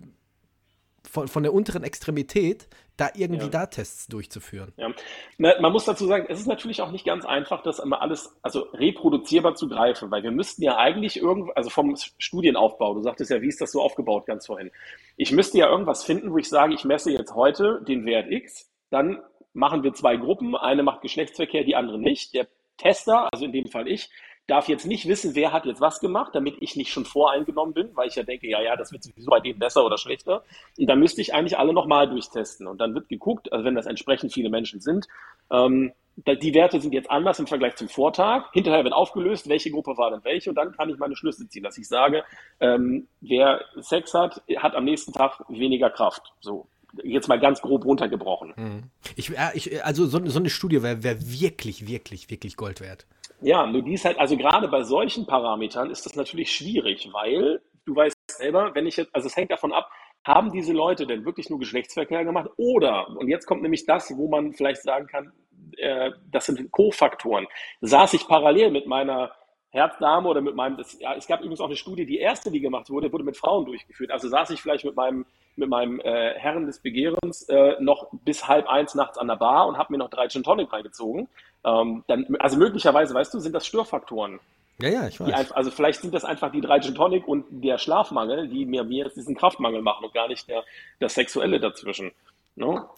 [1.09, 3.49] von, von der unteren Extremität da irgendwie ja.
[3.49, 4.71] da Tests durchzuführen.
[4.77, 4.91] Ja.
[5.37, 8.37] Na, man muss dazu sagen, es ist natürlich auch nicht ganz einfach, das immer alles
[8.43, 13.31] also reproduzierbar zu greifen, weil wir müssten ja eigentlich irgendwo, also vom Studienaufbau, du sagtest
[13.31, 14.71] ja, wie ist das so aufgebaut ganz vorhin.
[15.17, 18.69] Ich müsste ja irgendwas finden, wo ich sage, ich messe jetzt heute den Wert X,
[18.91, 19.19] dann
[19.53, 22.33] machen wir zwei Gruppen, eine macht Geschlechtsverkehr, die andere nicht.
[22.35, 24.09] Der Tester, also in dem Fall ich,
[24.47, 27.95] darf jetzt nicht wissen, wer hat jetzt was gemacht, damit ich nicht schon voreingenommen bin,
[27.95, 30.43] weil ich ja denke, ja, ja, das wird sowieso bei denen besser oder schlechter.
[30.77, 32.67] Und dann müsste ich eigentlich alle nochmal durchtesten.
[32.67, 35.07] Und dann wird geguckt, also wenn das entsprechend viele Menschen sind,
[35.51, 38.51] ähm, die Werte sind jetzt anders im Vergleich zum Vortag.
[38.51, 40.49] Hinterher wird aufgelöst, welche Gruppe war denn welche.
[40.49, 42.23] Und dann kann ich meine Schlüsse ziehen, dass ich sage,
[42.59, 46.33] ähm, wer Sex hat, hat am nächsten Tag weniger Kraft.
[46.41, 46.67] So
[47.03, 48.53] jetzt mal ganz grob runtergebrochen.
[48.55, 48.83] Mhm.
[49.15, 53.05] Ich, ich, also so, so, eine Studie wäre wär wirklich, wirklich, wirklich Gold wert.
[53.41, 57.61] Ja, nur die ist halt, also gerade bei solchen Parametern ist das natürlich schwierig, weil
[57.85, 59.89] du weißt selber, wenn ich jetzt, also es hängt davon ab,
[60.23, 62.49] haben diese Leute denn wirklich nur Geschlechtsverkehr gemacht?
[62.57, 65.31] Oder, und jetzt kommt nämlich das, wo man vielleicht sagen kann,
[65.77, 67.47] äh, das sind Co-Faktoren.
[67.81, 69.31] Saß ich parallel mit meiner
[69.69, 72.59] Herzdame oder mit meinem, das, ja, es gab übrigens auch eine Studie, die erste, die
[72.59, 74.11] gemacht wurde, wurde mit Frauen durchgeführt.
[74.11, 78.47] Also saß ich vielleicht mit meinem, mit meinem äh, Herren des Begehrens äh, noch bis
[78.47, 81.27] halb eins nachts an der Bar und habe mir noch drei Gin Tonic reingezogen.
[81.63, 84.39] Ähm, dann, also möglicherweise, weißt du, sind das Störfaktoren.
[84.81, 85.31] Ja, ja, ich weiß.
[85.31, 88.83] Einfach, also vielleicht sind das einfach die drei Gin Tonic und der Schlafmangel, die mir,
[88.83, 90.63] mir jetzt diesen Kraftmangel machen und gar nicht der,
[90.99, 92.11] das Sexuelle dazwischen.
[92.55, 92.89] No?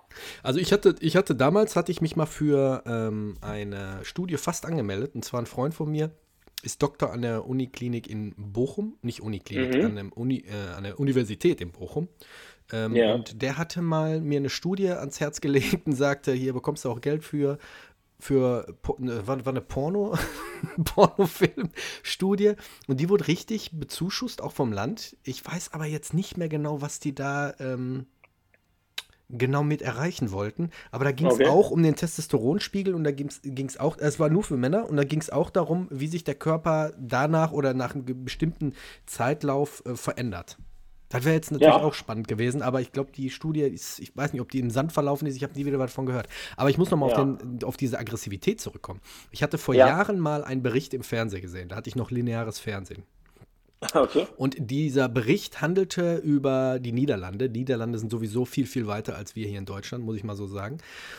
[0.42, 4.66] Also ich hatte, ich hatte damals, hatte ich mich mal für ähm, eine Studie fast
[4.66, 6.12] angemeldet, und zwar ein Freund von mir,
[6.64, 9.86] ist Doktor an der Uniklinik in Bochum, nicht Uniklinik, Mhm.
[9.86, 12.08] an, der Uni, äh, an der Universität in Bochum.
[12.72, 13.14] Ähm, Ja.
[13.14, 16.90] Und der hatte mal mir eine Studie ans Herz gelegt und sagte, hier bekommst du
[16.90, 17.58] auch Geld für,
[18.20, 18.66] für
[19.00, 20.18] ne, war, war eine Porno,
[20.86, 22.54] Pornofilm-Studie.
[22.88, 25.18] Und die wurde richtig bezuschusst, auch vom Land.
[25.24, 28.06] Ich weiß aber jetzt nicht mehr genau, was die da ähm,
[29.38, 30.70] genau mit erreichen wollten.
[30.92, 31.48] Aber da ging es Okay.
[31.48, 34.96] auch um den Testosteronspiegel und da ging es auch, es war nur für Männer und
[34.98, 38.74] da ging es auch darum, wie sich der Körper danach oder nach einem bestimmten
[39.06, 40.58] Zeitlauf äh, verändert.
[41.10, 41.80] Das wäre jetzt natürlich Ja.
[41.84, 44.72] auch spannend gewesen, aber ich glaube, die Studie ist, ich weiß nicht, ob die im
[44.72, 46.28] Sand verlaufen ist, ich habe nie wieder was davon gehört.
[46.58, 47.18] Aber ich muss nochmal Ja.
[47.18, 49.00] auf, den- auf diese Aggressivität zurückkommen.
[49.30, 49.88] Ich hatte vor Ja.
[49.88, 53.04] Jahren mal einen Bericht im Fernsehen gesehen, da hatte ich noch lineares Fernsehen.
[53.96, 54.28] Okay.
[54.38, 57.50] Und dieser Bericht handelte über die Niederlande.
[57.50, 60.36] Die Niederlande sind sowieso viel, viel weiter als wir hier in Deutschland, muss ich mal
[60.36, 60.78] so sagen.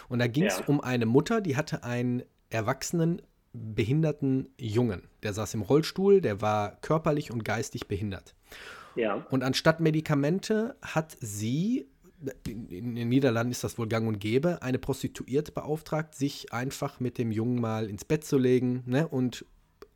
[0.08, 0.64] Und da ging es Ja.
[0.66, 3.22] um eine Mutter, die hatte einen erwachsenen,
[3.52, 5.08] behinderten Jungen.
[5.22, 8.34] Der saß im Rollstuhl, der war körperlich und geistig behindert.
[8.96, 9.26] Ja.
[9.30, 11.86] Und anstatt Medikamente hat sie,
[12.46, 17.18] in, den Niederlanden ist das wohl gang und gäbe, eine Prostituierte beauftragt, sich einfach mit
[17.18, 19.44] dem Jungen mal ins Bett zu legen ne, und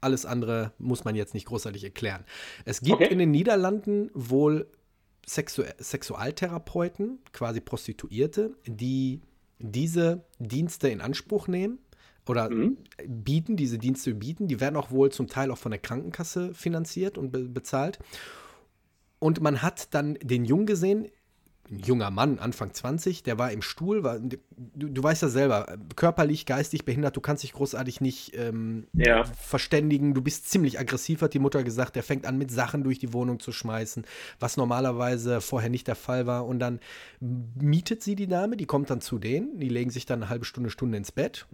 [0.00, 2.24] alles andere muss man jetzt nicht großartig erklären.
[2.64, 3.08] Es gibt Okay.
[3.12, 4.66] in den Niederlanden wohl
[5.26, 9.20] Sexu Sexualtherapeuten, quasi Prostituierte, die
[9.58, 11.78] diese Dienste in Anspruch nehmen
[12.26, 12.78] oder Mhm.
[13.06, 14.48] bieten, diese Dienste bieten.
[14.48, 17.98] Die werden auch wohl zum Teil auch von der Krankenkasse finanziert und be bezahlt.
[19.18, 21.08] Und man hat dann den Jungen gesehen,
[21.70, 25.76] ein junger Mann, Anfang 20, der war im Stuhl, war, du, du weißt ja selber,
[25.96, 29.24] körperlich, geistig behindert, du kannst dich großartig nicht ähm, Ja.
[29.24, 32.98] verständigen, du bist ziemlich aggressiv, hat die Mutter gesagt, der fängt an mit Sachen durch
[32.98, 34.04] die Wohnung zu schmeißen,
[34.40, 36.46] was normalerweise vorher nicht der Fall war.
[36.46, 36.80] Und dann
[37.20, 40.44] mietet sie die Dame, die kommt dann zu denen, die legen sich dann eine halbe
[40.44, 41.46] Stunde, Stunde ins Bett.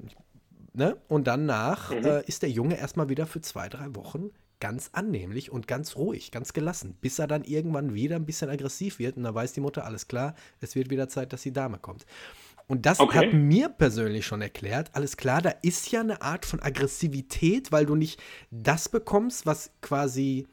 [0.74, 0.96] Ne?
[1.09, 2.05] Und danach Mhm.
[2.05, 6.31] äh, ist der Junge erstmal wieder für zwei, drei Wochen ganz annehmlich und ganz ruhig,
[6.31, 9.61] ganz gelassen, bis er dann irgendwann wieder ein bisschen aggressiv wird und da weiß die
[9.61, 12.07] Mutter, alles klar, es wird wieder Zeit, dass die Dame kommt.
[12.67, 13.19] Und das Okay.
[13.19, 17.85] hat mir persönlich schon erklärt, alles klar, da ist ja eine Art von Aggressivität, weil
[17.85, 20.47] du nicht das bekommst, was quasi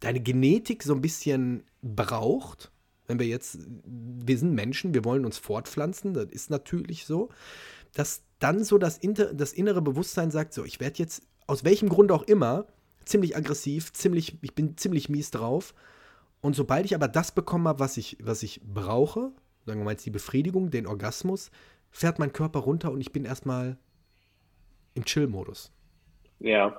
[0.00, 2.70] deine Genetik so ein bisschen braucht.
[3.08, 7.30] Wenn wir jetzt, wir sind Menschen, wir wollen uns fortpflanzen, das ist natürlich so,
[7.92, 11.88] dass dann so das, inter, das innere Bewusstsein sagt, so, ich werde jetzt aus welchem
[11.88, 12.66] Grund auch immer
[13.06, 15.74] ziemlich aggressiv, ziemlich, ich bin ziemlich mies drauf.
[16.42, 19.32] Und sobald ich aber das bekommen habe, was ich, was ich brauche,
[19.64, 21.50] sagen wir mal jetzt die Befriedigung, den Orgasmus,
[21.90, 23.78] fährt mein Körper runter und ich bin erstmal
[24.94, 25.72] im Chill-Modus.
[26.40, 26.78] Ja.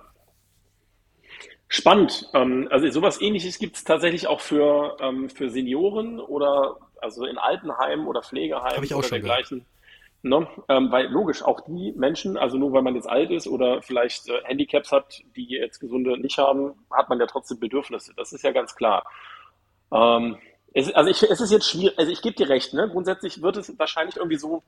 [1.70, 2.30] Spannend.
[2.34, 7.38] Ähm, also sowas ähnliches gibt es tatsächlich auch für, ähm, für Senioren oder also in
[7.38, 9.66] Altenheimen oder Pflegeheimen Hab ich auch oder schon dergleichen.
[10.24, 10.48] Ne?
[10.68, 14.28] Ähm, weil logisch, auch die Menschen, also nur weil man jetzt alt ist oder vielleicht
[14.28, 18.14] äh, Handicaps hat, die jetzt Gesunde nicht haben, hat man ja trotzdem Bedürfnisse.
[18.18, 19.06] Das ist ja ganz klar.
[19.92, 20.38] Ähm,
[20.74, 22.90] es, also ich, es ist jetzt schwierig, also ich gebe dir recht, ne?
[22.90, 24.64] Grundsätzlich wird es wahrscheinlich irgendwie so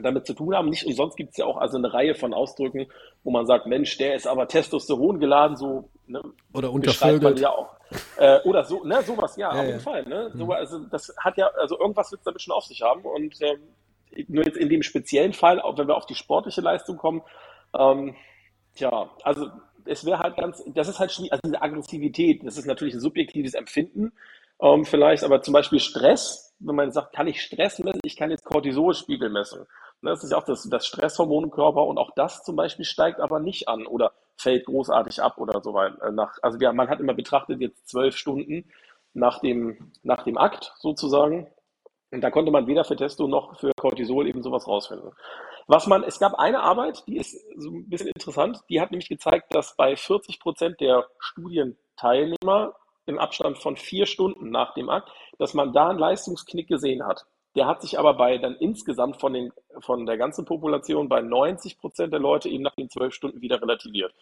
[0.00, 0.68] damit zu tun haben.
[0.68, 2.86] Nicht umsonst gibt es ja auch also eine Reihe von Ausdrücken,
[3.24, 6.22] wo man sagt, Mensch, der ist aber Testosteron geladen, so ne,
[6.54, 7.40] Oder untervögelt.
[7.40, 7.74] ja auch.
[8.16, 9.70] Äh, oder so, ne, sowas, ja, Ja, auf ja.
[9.70, 10.02] jeden Fall.
[10.04, 10.30] Ne?
[10.34, 10.50] So, Mhm.
[10.52, 13.02] also das hat ja, also irgendwas wird es damit schon auf sich haben.
[13.02, 13.60] Und ähm,
[14.28, 17.22] nur jetzt in dem speziellen Fall, auch wenn wir auf die sportliche Leistung kommen,
[17.78, 18.14] ähm,
[18.74, 19.48] tja, also
[19.84, 23.00] es wäre halt ganz, das ist halt schwierig, also diese Aggressivität, das ist natürlich ein
[23.00, 24.12] subjektives Empfinden,
[24.60, 28.00] ähm, vielleicht, aber zum Beispiel Stress, wenn man sagt, kann ich Stress messen?
[28.02, 29.66] Ich kann jetzt Cortisolspiegel messen.
[30.00, 32.84] Ne, Das ist ja auch das, das Stresshormon im Körper und auch das zum Beispiel
[32.84, 36.10] steigt aber nicht an oder fällt großartig ab oder so weiter.
[36.12, 38.64] Nach, also ja, man hat immer betrachtet jetzt zwölf Stunden
[39.14, 41.48] nach dem, nach dem Akt sozusagen.
[42.10, 45.12] Und da konnte man weder für Testo noch für Cortisol eben sowas rausfinden.
[45.66, 49.10] Was man, es gab eine Arbeit, die ist so ein bisschen interessant, die hat nämlich
[49.10, 55.10] gezeigt, dass bei 40 Prozent der Studienteilnehmer im Abstand von vier Stunden nach dem Akt,
[55.38, 57.26] dass man da einen Leistungsknick gesehen hat.
[57.56, 61.78] Der hat sich aber bei dann insgesamt von, den, von der ganzen Population bei 90
[61.78, 64.14] Prozent der Leute eben nach den zwölf Stunden wieder relativiert.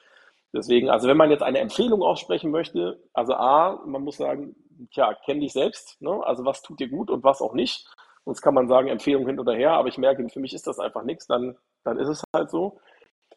[0.53, 4.57] Deswegen, also wenn man jetzt eine Empfehlung aussprechen möchte, also A, man muss sagen,
[4.93, 6.21] tja, kenn dich selbst, ne?
[6.25, 7.87] also was tut dir gut und was auch nicht.
[8.25, 10.79] Sonst kann man sagen, Empfehlung hin oder her, aber ich merke, für mich ist das
[10.79, 12.81] einfach nichts, dann, dann ist es halt so.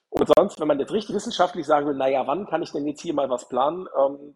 [0.09, 3.01] Und sonst, wenn man jetzt richtig wissenschaftlich sagen will, naja, wann kann ich denn jetzt
[3.01, 3.87] hier mal was planen?
[3.97, 4.35] Ähm,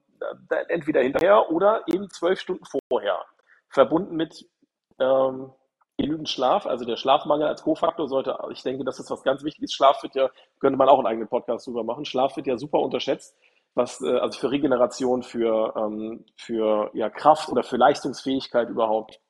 [0.70, 3.20] entweder hinterher oder eben zwölf Stunden vorher.
[3.70, 4.48] Verbunden mit
[5.00, 5.52] ähm,
[6.04, 9.72] genügend Schlaf, also der Schlafmangel als Kofaktor sollte, ich denke, das ist was ganz Wichtiges.
[9.72, 12.04] Schlaf wird ja, könnte man auch einen eigenen Podcast drüber machen.
[12.04, 13.36] Schlaf wird ja super unterschätzt,
[13.74, 19.22] was, äh, also für Regeneration, für, ähm, für ja, Kraft oder für Leistungsfähigkeit überhaupt.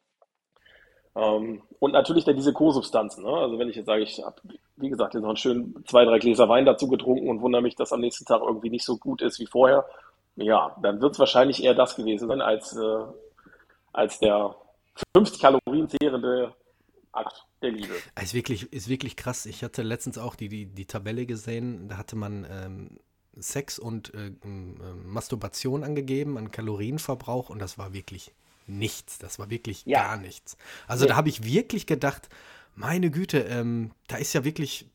[1.16, 3.24] Ähm, und natürlich dann diese Co-Substanzen.
[3.24, 3.30] Ne?
[3.30, 4.42] Also wenn ich jetzt sage, ich habe,
[4.78, 7.76] wie gesagt, jetzt noch einen schönen zwei, drei Gläser Wein dazu getrunken und wundere mich,
[7.76, 9.86] dass am nächsten Tag irgendwie nicht so gut ist wie vorher,
[10.38, 13.06] ja, dann wird es wahrscheinlich eher das gewesen sein, als, äh,
[13.92, 14.56] als der
[15.16, 16.56] 50 Kalorien zehrende
[17.13, 17.93] Akt der Liebe.
[18.21, 19.45] Ist wirklich, ist wirklich krass.
[19.45, 22.99] Ich hatte letztens auch die, die, die Tabelle gesehen, da hatte man ähm,
[23.38, 24.34] Sex und äh, äh,
[25.06, 28.32] Masturbation angegeben an Kalorienverbrauch und das war wirklich
[28.67, 29.17] nichts.
[29.17, 30.04] Das war wirklich ja.
[30.04, 30.58] gar nichts.
[30.88, 31.10] Also nee.
[31.10, 32.30] da habe ich wirklich gedacht,
[32.76, 34.89] meine Güte, ähm, da ist ja wirklich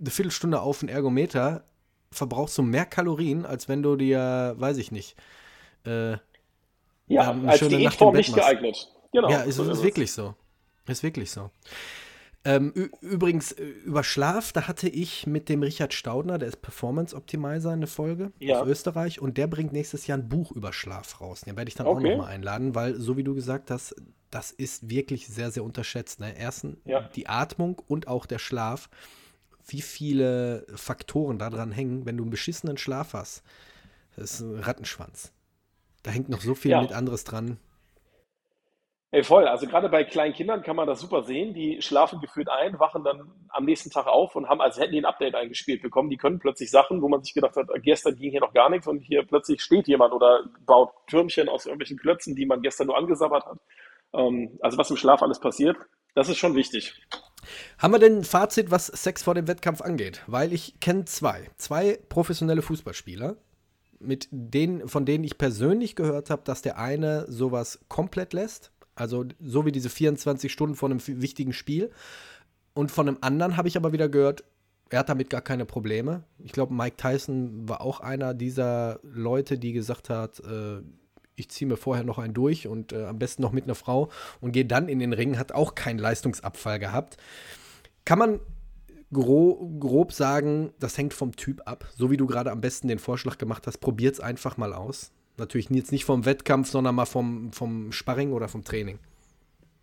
[0.00, 1.64] eine Viertelstunde auf ein Ergometer,
[2.10, 5.16] verbrauchst du mehr Kalorien, als wenn du dir, weiß ich nicht,
[5.84, 6.12] äh,
[7.06, 8.42] ja, eine als schöne Nacht im Bett nicht machst.
[8.42, 8.94] geeignet.
[9.12, 9.30] Genau.
[9.30, 10.34] Ja, ist, ist wirklich so.
[10.88, 11.50] Ist wirklich so.
[12.44, 17.14] Ähm, übrigens, äh, über Schlaf, da hatte ich mit dem Richard Staudner, der ist Performance
[17.14, 18.60] Optimizer, eine Folge ja.
[18.60, 21.42] aus Österreich und der bringt nächstes Jahr ein Buch über Schlaf raus.
[21.42, 22.06] Den werde ich dann okay.
[22.06, 23.96] auch nochmal einladen, weil, so wie du gesagt hast,
[24.30, 26.20] das ist wirklich sehr, sehr unterschätzt.
[26.20, 26.34] Ne?
[26.38, 27.08] Erstens ja.
[27.14, 28.88] die Atmung und auch der Schlaf.
[29.66, 33.42] Wie viele Faktoren daran hängen, wenn du einen beschissenen Schlaf hast.
[34.16, 35.32] Das ist ein Rattenschwanz.
[36.02, 36.80] Da hängt noch so viel ja.
[36.80, 37.58] mit anderes dran.
[39.10, 39.48] Ey, voll.
[39.48, 41.54] Also gerade bei kleinen Kindern kann man das super sehen.
[41.54, 45.00] Die schlafen gefühlt ein, wachen dann am nächsten Tag auf und haben, als hätten die
[45.00, 46.10] ein Update eingespielt bekommen.
[46.10, 48.86] Die können plötzlich Sachen, wo man sich gedacht hat, gestern ging hier noch gar nichts
[48.86, 52.98] und hier plötzlich steht jemand oder baut Türmchen aus irgendwelchen Klötzen, die man gestern nur
[52.98, 53.58] angesabbert hat.
[54.12, 55.78] Ähm, also was im Schlaf alles passiert,
[56.14, 57.00] das ist schon wichtig.
[57.78, 60.22] Haben wir denn ein Fazit, was Sex vor dem Wettkampf angeht?
[60.26, 61.48] Weil ich kenne zwei.
[61.56, 63.36] Zwei professionelle Fußballspieler,
[64.00, 69.24] mit denen, von denen ich persönlich gehört habe, dass der eine sowas komplett lässt also
[69.40, 71.90] so wie diese 24 Stunden vor einem wichtigen Spiel.
[72.74, 74.44] Und von einem anderen habe ich aber wieder gehört,
[74.90, 76.24] er hat damit gar keine Probleme.
[76.38, 80.80] Ich glaube, Mike Tyson war auch einer dieser Leute, die gesagt hat, äh,
[81.36, 84.08] ich ziehe mir vorher noch einen durch und äh, am besten noch mit einer Frau
[84.40, 87.16] und gehe dann in den Ring, hat auch keinen Leistungsabfall gehabt.
[88.04, 88.40] Kann man
[89.12, 91.86] gro grob sagen, das hängt vom Typ ab.
[91.96, 95.12] So wie du gerade am besten den Vorschlag gemacht hast, probiert es einfach mal aus.
[95.38, 98.98] Natürlich jetzt nicht vom Wettkampf, sondern mal vom, vom Sparring oder vom Training.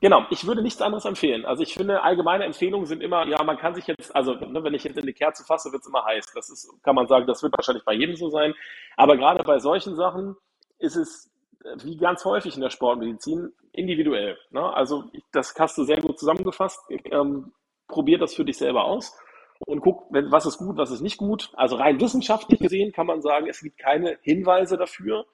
[0.01, 1.45] Genau, ich würde nichts anderes empfehlen.
[1.45, 4.73] Also ich finde, allgemeine Empfehlungen sind immer, ja, man kann sich jetzt, also ne, wenn
[4.73, 6.25] ich jetzt in eine Kerze fasse, wird es immer heiß.
[6.35, 8.53] Das ist, kann man sagen, das wird wahrscheinlich bei jedem so sein.
[8.97, 10.35] Aber gerade bei solchen Sachen
[10.77, 11.31] ist es,
[11.63, 14.37] äh, wie ganz häufig in der Sportmedizin, individuell.
[14.51, 14.61] Ne?
[14.61, 16.79] Also das hast du sehr gut zusammengefasst.
[17.05, 17.53] Ähm,
[17.87, 19.17] probier das für dich selber aus
[19.65, 21.51] und guck, was ist gut, was ist nicht gut.
[21.53, 25.25] Also rein wissenschaftlich gesehen kann man sagen, es gibt keine Hinweise dafür,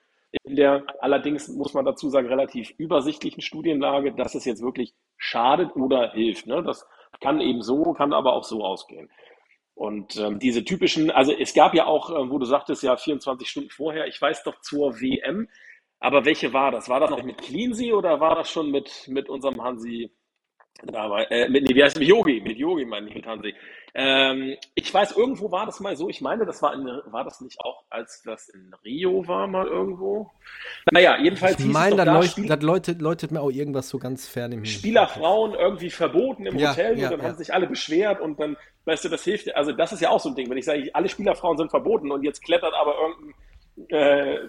[0.43, 5.75] in der allerdings, muss man dazu sagen, relativ übersichtlichen Studienlage, dass es jetzt wirklich schadet
[5.75, 6.47] oder hilft.
[6.47, 6.63] Ne?
[6.63, 6.87] Das
[7.19, 9.09] kann eben so, kann aber auch so ausgehen.
[9.73, 13.49] Und ähm, diese typischen, also es gab ja auch, äh, wo du sagtest, ja 24
[13.49, 15.47] Stunden vorher, ich weiß doch zur WM,
[15.99, 16.89] aber welche war das?
[16.89, 20.11] War das noch mit Cleansea oder war das schon mit, mit unserem Hansi
[20.83, 21.99] Dabei, äh, mit, nee, wie heißt es?
[21.99, 23.53] Mit Yogi, mit Yogi, mein ich, mit Hansi.
[23.93, 27.41] Ähm, ich weiß, irgendwo war das mal so, ich meine, das war in, war das
[27.41, 30.31] nicht auch, als das in Rio war, mal irgendwo?
[30.91, 31.59] Naja, jedenfalls.
[31.59, 35.89] Ich meine, da, das läutet, läutet mir auch irgendwas so ganz fern im Spielerfrauen irgendwie
[35.89, 37.27] verboten im ja, Hotel ja, und dann ja.
[37.27, 38.55] haben sich alle beschwert und dann,
[38.85, 40.89] weißt du, das hilft, also das ist ja auch so ein Ding, wenn ich sage,
[40.93, 43.35] alle Spielerfrauen sind verboten und jetzt klettert aber irgendein
[43.89, 44.39] äh,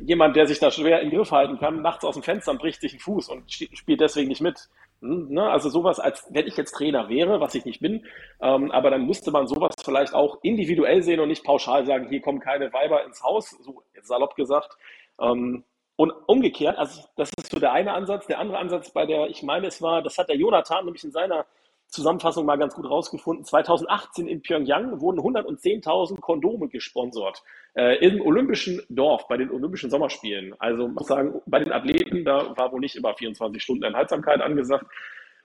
[0.00, 2.80] jemand, der sich da schwer im Griff halten kann, nachts aus dem Fenster und bricht
[2.80, 4.68] sich einen Fuß und spielt deswegen nicht mit.
[5.02, 5.42] Ne?
[5.42, 8.06] Also sowas, als wenn ich jetzt Trainer wäre, was ich nicht bin,
[8.40, 12.22] ähm, aber dann müsste man sowas vielleicht auch individuell sehen und nicht pauschal sagen, hier
[12.22, 14.76] kommen keine Weiber ins Haus, so salopp gesagt.
[15.20, 15.64] Ähm,
[15.96, 18.26] und umgekehrt, also das ist so der eine Ansatz.
[18.26, 21.10] Der andere Ansatz bei der, ich meine, es war, das hat der Jonathan nämlich in
[21.10, 21.46] seiner
[21.92, 23.44] Zusammenfassung mal ganz gut rausgefunden.
[23.44, 27.42] 2018 in Pyongyang wurden 110.000 Kondome gesponsert
[27.74, 30.54] äh, im Olympischen Dorf bei den Olympischen Sommerspielen.
[30.58, 34.86] Also muss sagen, bei den Athleten, da war wohl nicht immer 24 Stunden Enthaltsamkeit angesagt.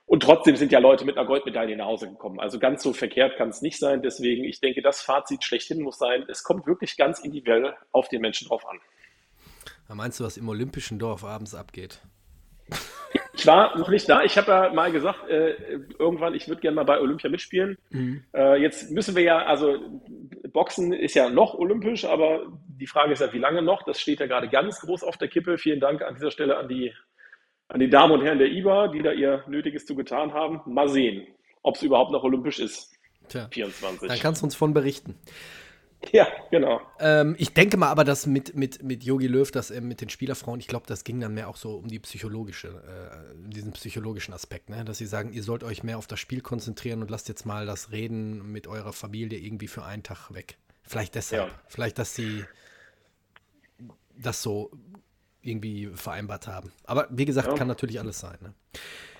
[0.06, 2.40] Und trotzdem sind ja Leute mit einer Goldmedaille nach Hause gekommen.
[2.40, 4.00] Also ganz so verkehrt kann es nicht sein.
[4.00, 8.22] Deswegen, ich denke, das Fazit schlechthin muss sein, es kommt wirklich ganz individuell auf den
[8.22, 8.78] Menschen drauf an.
[9.94, 12.00] meinst du, was im Olympischen Dorf abends abgeht?
[13.32, 14.22] Ich war noch nicht da.
[14.22, 15.54] Ich habe ja mal gesagt, äh,
[15.98, 17.78] irgendwann, ich würde gerne mal bei Olympia mitspielen.
[17.90, 18.24] Mhm.
[18.34, 19.78] Äh, jetzt müssen wir ja, also
[20.52, 23.84] Boxen ist ja noch olympisch, aber die Frage ist ja, wie lange noch?
[23.84, 25.56] Das steht ja gerade ganz groß auf der Kippe.
[25.56, 26.92] Vielen Dank an dieser Stelle an die,
[27.68, 30.60] an die Damen und Herren der IBA, die da ihr Nötiges zu getan haben.
[30.66, 31.26] Mal sehen,
[31.62, 32.92] ob es überhaupt noch olympisch ist.
[33.28, 34.08] Tja, 24.
[34.08, 35.14] Dann kannst du uns von berichten.
[36.12, 36.80] Ja, genau.
[37.00, 40.08] Ähm, ich denke mal aber, dass mit, mit, mit Yogi Löw, dass äh, mit den
[40.08, 44.32] Spielerfrauen, ich glaube, das ging dann mehr auch so um die psychologische, äh, diesen psychologischen
[44.32, 44.84] Aspekt, ne?
[44.84, 47.66] dass sie sagen, ihr sollt euch mehr auf das Spiel konzentrieren und lasst jetzt mal
[47.66, 50.56] das Reden mit eurer Familie irgendwie für einen Tag weg.
[50.84, 51.48] Vielleicht deshalb.
[51.48, 51.54] Ja.
[51.66, 52.44] Vielleicht, dass sie
[54.16, 54.70] das so
[55.42, 56.72] irgendwie vereinbart haben.
[56.84, 57.54] Aber wie gesagt, ja.
[57.54, 58.38] kann natürlich alles sein.
[58.40, 58.54] Ne?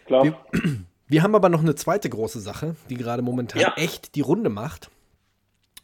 [0.07, 0.25] klar.
[0.25, 0.37] Wir,
[1.07, 3.75] wir, haben aber noch eine zweite große Sache, die gerade momentan ja.
[3.77, 4.91] echt die Runde macht.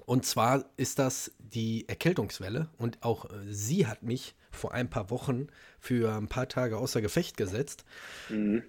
[0.06, 2.68] Und zwar ist das die Erkältungswelle.
[2.78, 5.48] Und auch äh, sie hat mich vor ein paar Wochen
[5.78, 7.84] für ein paar Tage außer Gefecht gesetzt.
[8.28, 8.62] Mhm.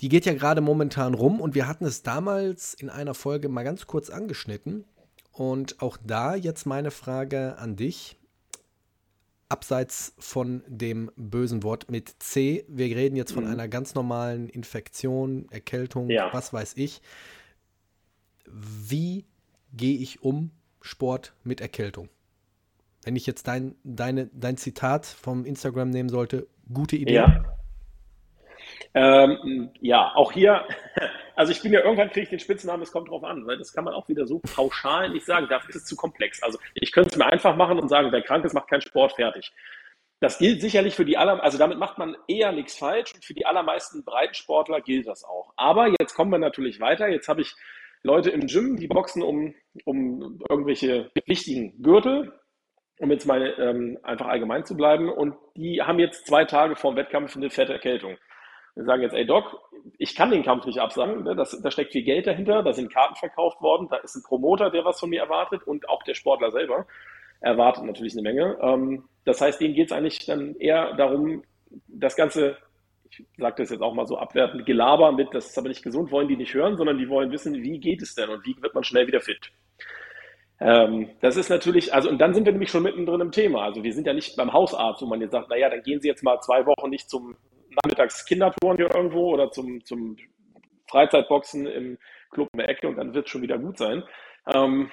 [0.00, 3.62] Die geht ja gerade momentan rum und wir hatten es damals in einer Folge mal
[3.62, 4.84] ganz kurz angeschnitten.
[5.32, 8.16] Und auch da jetzt meine Frage an dich.
[9.48, 13.50] Abseits von dem bösen Wort mit C, wir reden jetzt von mhm.
[13.50, 16.32] einer ganz normalen Infektion, Erkältung, ja.
[16.32, 17.00] was weiß ich.
[18.44, 19.24] Wie
[19.72, 20.50] gehe ich um
[20.86, 22.08] Sport mit Erkältung?
[23.04, 27.14] Wenn ich jetzt dein, deine, dein Zitat vom Instagram nehmen sollte, gute Idee.
[27.14, 27.44] Ja.
[28.94, 30.66] Ähm, ja, auch hier,
[31.36, 33.72] also ich bin ja irgendwann kriege ich den Spitznamen, es kommt drauf an, weil das
[33.72, 36.42] kann man auch wieder so pauschal nicht sagen, dafür ist es zu komplex.
[36.42, 39.12] Also ich könnte es mir einfach machen und sagen, wer krank ist, macht keinen Sport
[39.12, 39.52] fertig.
[40.20, 43.34] Das gilt sicherlich für die aller, also damit macht man eher nichts falsch und für
[43.34, 45.52] die allermeisten Breitensportler gilt das auch.
[45.56, 47.06] Aber jetzt kommen wir natürlich weiter.
[47.08, 47.54] Jetzt habe ich
[48.06, 49.54] Leute im Gym, die boxen um,
[49.84, 52.32] um irgendwelche wichtigen Gürtel,
[52.98, 55.10] um jetzt mal ähm, einfach allgemein zu bleiben.
[55.10, 58.16] Und die haben jetzt zwei Tage vor dem Wettkampf eine fette Erkältung.
[58.74, 59.56] Wir sagen jetzt, ey Doc,
[59.98, 61.34] ich kann den Kampf nicht absagen, ne?
[61.34, 64.70] das, da steckt viel Geld dahinter, da sind Karten verkauft worden, da ist ein Promoter,
[64.70, 66.86] der was von mir erwartet und auch der Sportler selber
[67.40, 68.58] erwartet natürlich eine Menge.
[68.60, 71.42] Ähm, das heißt, denen geht es eigentlich dann eher darum,
[71.88, 72.56] das Ganze,
[73.10, 76.10] ich sage das jetzt auch mal so abwertend, Gelaber mit, das ist aber nicht gesund,
[76.10, 78.74] wollen die nicht hören, sondern die wollen wissen, wie geht es denn und wie wird
[78.74, 79.52] man schnell wieder fit.
[80.58, 83.62] Ähm, das ist natürlich, also und dann sind wir nämlich schon mittendrin im Thema.
[83.62, 86.08] Also wir sind ja nicht beim Hausarzt, wo man jetzt sagt, naja, dann gehen Sie
[86.08, 87.36] jetzt mal zwei Wochen nicht zum
[87.82, 90.16] nachmittags Kindertouren hier irgendwo oder zum, zum
[90.88, 91.98] Freizeitboxen im
[92.30, 94.02] Club in der Ecke und dann wird es schon wieder gut sein.
[94.52, 94.90] Ähm,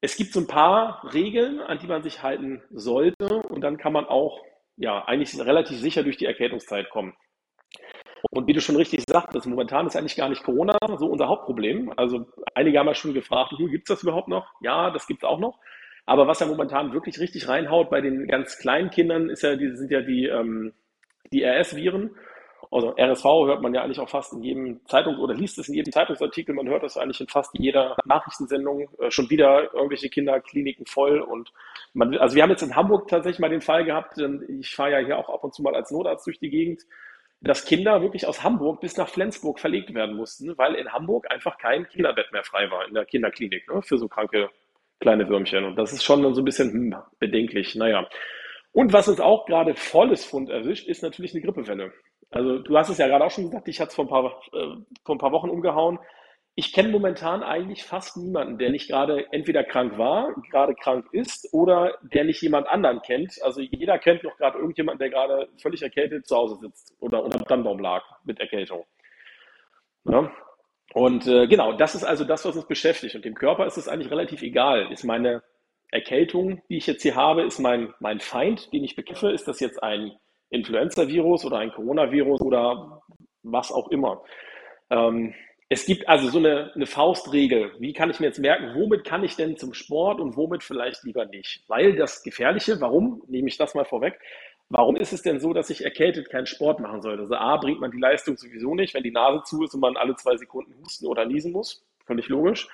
[0.00, 3.92] es gibt so ein paar Regeln, an die man sich halten sollte und dann kann
[3.92, 4.42] man auch
[4.76, 7.14] ja eigentlich relativ sicher durch die Erkältungszeit kommen.
[8.30, 11.92] Und wie du schon richtig sagtest, momentan ist eigentlich gar nicht Corona so unser Hauptproblem.
[11.96, 14.46] Also einige haben ja schon gefragt, gibt es das überhaupt noch?
[14.60, 15.58] Ja, das gibt es auch noch.
[16.06, 19.74] Aber was ja momentan wirklich richtig reinhaut bei den ganz kleinen Kindern, ist ja, die
[19.76, 20.72] sind ja die, ähm,
[21.32, 22.16] die RS-Viren.
[22.70, 25.74] Also RSV hört man ja eigentlich auch fast in jedem Zeitung oder liest es in
[25.74, 26.54] jedem Zeitungsartikel.
[26.54, 28.88] Man hört das eigentlich in fast jeder Nachrichtensendung.
[28.98, 31.20] Äh, schon wieder irgendwelche Kinderkliniken voll.
[31.20, 31.52] Und
[31.92, 34.18] man, also wir haben jetzt in Hamburg tatsächlich mal den Fall gehabt.
[34.48, 36.82] Ich fahre ja hier auch ab und zu mal als Notarzt durch die Gegend
[37.44, 41.58] dass Kinder wirklich aus Hamburg bis nach Flensburg verlegt werden mussten, weil in Hamburg einfach
[41.58, 44.50] kein Kinderbett mehr frei war in der Kinderklinik ne, für so kranke
[45.00, 45.64] kleine Würmchen.
[45.64, 47.74] Und das ist schon so ein bisschen hm, bedenklich.
[47.74, 48.08] Naja.
[48.72, 51.92] Und was uns auch gerade volles Fund erwischt, ist natürlich eine Grippewelle.
[52.30, 54.40] Also du hast es ja gerade auch schon gesagt, ich hatte es vor ein paar,
[54.52, 55.98] äh, vor ein paar Wochen umgehauen
[56.56, 61.52] ich kenne momentan eigentlich fast niemanden, der nicht gerade entweder krank war, gerade krank ist
[61.52, 63.42] oder der nicht jemand anderen kennt.
[63.42, 67.38] Also jeder kennt noch gerade irgendjemanden, der gerade völlig erkältet zu Hause sitzt oder unter
[67.38, 68.84] dem Tannenbaum lag mit Erkältung.
[70.04, 70.30] Ja?
[70.92, 73.16] Und äh, genau, das ist also das, was uns beschäftigt.
[73.16, 74.92] Und dem Körper ist es eigentlich relativ egal.
[74.92, 75.42] Ist meine
[75.90, 79.32] Erkältung, die ich jetzt hier habe, ist mein, mein Feind, den ich bekämpfe?
[79.32, 80.12] Ist das jetzt ein
[80.50, 83.02] Influenza-Virus oder ein Coronavirus oder
[83.42, 84.22] was auch immer?
[84.90, 85.34] Ähm,
[85.68, 87.72] es gibt also so eine, eine, Faustregel.
[87.78, 91.04] Wie kann ich mir jetzt merken, womit kann ich denn zum Sport und womit vielleicht
[91.04, 91.64] lieber nicht?
[91.68, 94.20] Weil das Gefährliche, warum, nehme ich das mal vorweg,
[94.68, 97.22] warum ist es denn so, dass ich erkältet keinen Sport machen sollte?
[97.22, 99.96] Also A, bringt man die Leistung sowieso nicht, wenn die Nase zu ist und man
[99.96, 101.82] alle zwei Sekunden husten oder niesen muss.
[102.06, 102.68] Völlig logisch.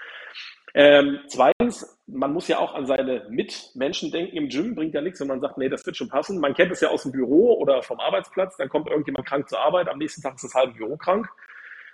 [0.74, 5.20] Ähm, zweitens, man muss ja auch an seine Mitmenschen denken im Gym, bringt ja nichts,
[5.20, 6.40] wenn man sagt, nee, das wird schon passen.
[6.40, 9.60] Man kennt es ja aus dem Büro oder vom Arbeitsplatz, dann kommt irgendjemand krank zur
[9.60, 11.28] Arbeit, am nächsten Tag ist das halbe Büro krank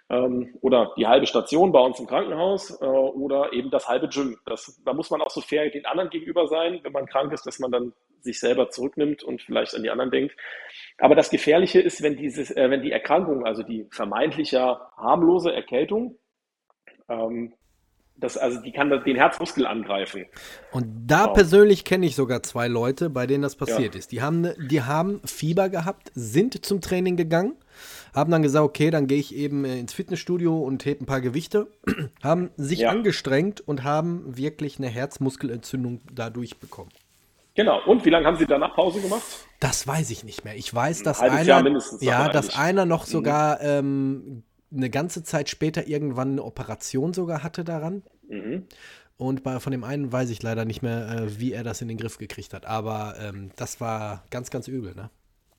[0.09, 4.37] ähm, oder die halbe Station bei uns im Krankenhaus äh, oder eben das halbe Gym.
[4.47, 7.47] Das, da muss man auch so fair den anderen gegenüber sein, wenn man krank ist,
[7.47, 10.37] dass man dann sich selber zurücknimmt und vielleicht an die anderen denkt.
[10.99, 16.19] Aber das Gefährliche ist, wenn, dieses, äh, wenn die Erkrankung, also die vermeintlich harmlose Erkältung,
[17.09, 17.55] ähm,
[18.19, 20.25] das, also die kann den Herzmuskel angreifen.
[20.73, 21.35] Und da wow.
[21.35, 23.99] persönlich kenne ich sogar zwei Leute, bei denen das passiert ja.
[23.99, 24.11] ist.
[24.11, 27.57] Die haben, die haben Fieber gehabt, sind zum Training gegangen
[28.17, 31.21] haben dann gesagt, okay, dann gehe ich eben äh, ins Fitnessstudio und hebe ein paar
[31.21, 31.69] Gewichte,
[32.23, 32.91] haben sich ja.
[32.91, 36.91] angestrengt und haben wirklich eine Herzmuskelentzündung dadurch bekommen.
[37.55, 37.81] Genau.
[37.87, 39.23] Und wie lange haben Sie danach Pause gemacht?
[39.61, 40.57] Das weiß ich nicht mehr.
[40.57, 43.11] Ich weiß, dass ein einer, ja, dass einer noch mhm.
[43.11, 44.43] sogar ähm,
[44.75, 48.03] eine ganze Zeit später irgendwann eine Operation sogar hatte daran.
[48.29, 48.67] Mhm.
[49.19, 51.89] Und bei, von dem einen weiß ich leider nicht mehr, äh, wie er das in
[51.89, 52.67] den Griff gekriegt hat.
[52.67, 55.11] Aber ähm, das war ganz, ganz übel, ne?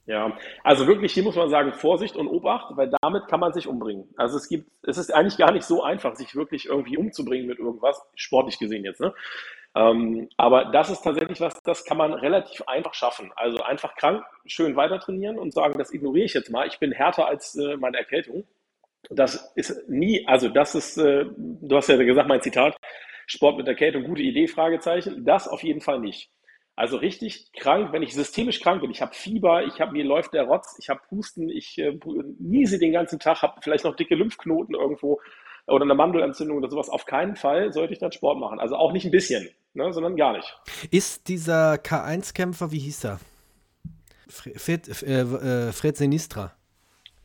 [0.07, 3.67] Ja, also wirklich, hier muss man sagen, Vorsicht und Obacht, weil damit kann man sich
[3.67, 4.07] umbringen.
[4.15, 7.59] Also es gibt, es ist eigentlich gar nicht so einfach, sich wirklich irgendwie umzubringen mit
[7.59, 9.13] irgendwas, sportlich gesehen jetzt, ne?
[9.75, 13.33] Ähm, aber das ist tatsächlich was, das kann man relativ einfach schaffen.
[13.35, 16.67] Also einfach krank, schön weiter trainieren und sagen, das ignoriere ich jetzt mal.
[16.67, 18.45] Ich bin härter als äh, meine Erkältung.
[19.09, 22.77] Das ist nie, also das ist, äh, du hast ja gesagt, mein Zitat,
[23.27, 25.25] Sport mit Erkältung, gute Idee, Fragezeichen.
[25.25, 26.31] Das auf jeden Fall nicht.
[26.78, 30.34] Also richtig krank, wenn ich systemisch krank bin, ich habe Fieber, ich habe mir läuft
[30.34, 31.97] der Rotz, ich habe Husten, ich äh,
[32.38, 35.19] niese den ganzen Tag, habe vielleicht noch dicke Lymphknoten irgendwo
[35.65, 36.89] oder eine Mandelentzündung oder sowas.
[36.89, 38.59] Auf keinen Fall sollte ich dann Sport machen.
[38.59, 40.55] Also auch nicht ein bisschen, ne, sondern gar nicht.
[40.91, 43.19] Ist dieser K1-Kämpfer, wie hieß er?
[44.30, 46.56] Fred, äh, äh, Fred Sinistra.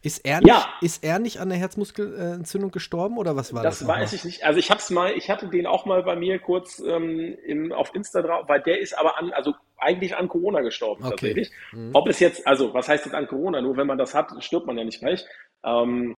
[0.05, 0.67] Ist er, nicht, ja.
[0.81, 3.79] ist er nicht an der Herzmuskelentzündung gestorben oder was war das?
[3.79, 4.45] Das weiß ich nicht.
[4.45, 7.95] Also ich hab's mal, ich hatte den auch mal bei mir kurz ähm, in, auf
[7.95, 11.11] Insta drauf, weil der ist aber an, also eigentlich an Corona gestorben okay.
[11.11, 11.51] tatsächlich.
[11.71, 11.91] Mhm.
[11.93, 13.61] Ob es jetzt, also was heißt jetzt an Corona?
[13.61, 15.25] Nur wenn man das hat, stirbt man ja nicht gleich.
[15.65, 16.17] Ähm,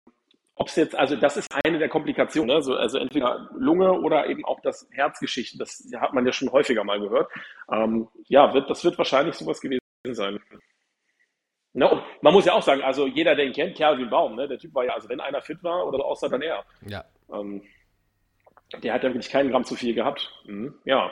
[0.56, 4.44] ob es jetzt, also das ist eine der Komplikationen, also, also entweder Lunge oder eben
[4.44, 7.30] auch das Herzgeschichte, das hat man ja schon häufiger mal gehört.
[7.70, 9.80] Ähm, ja, wird, das wird wahrscheinlich sowas gewesen
[10.12, 10.38] sein.
[11.76, 12.02] Ne?
[12.20, 14.46] man muss ja auch sagen, also jeder, der ihn kennt, Kerl wie ein Baum, ne?
[14.46, 16.64] der Typ war ja, also wenn einer fit war oder so außer dann er.
[16.86, 17.04] Ja.
[17.32, 17.62] Ähm,
[18.82, 20.32] der hat ja wirklich keinen Gramm zu viel gehabt.
[20.46, 20.74] Mhm.
[20.84, 21.10] Ja,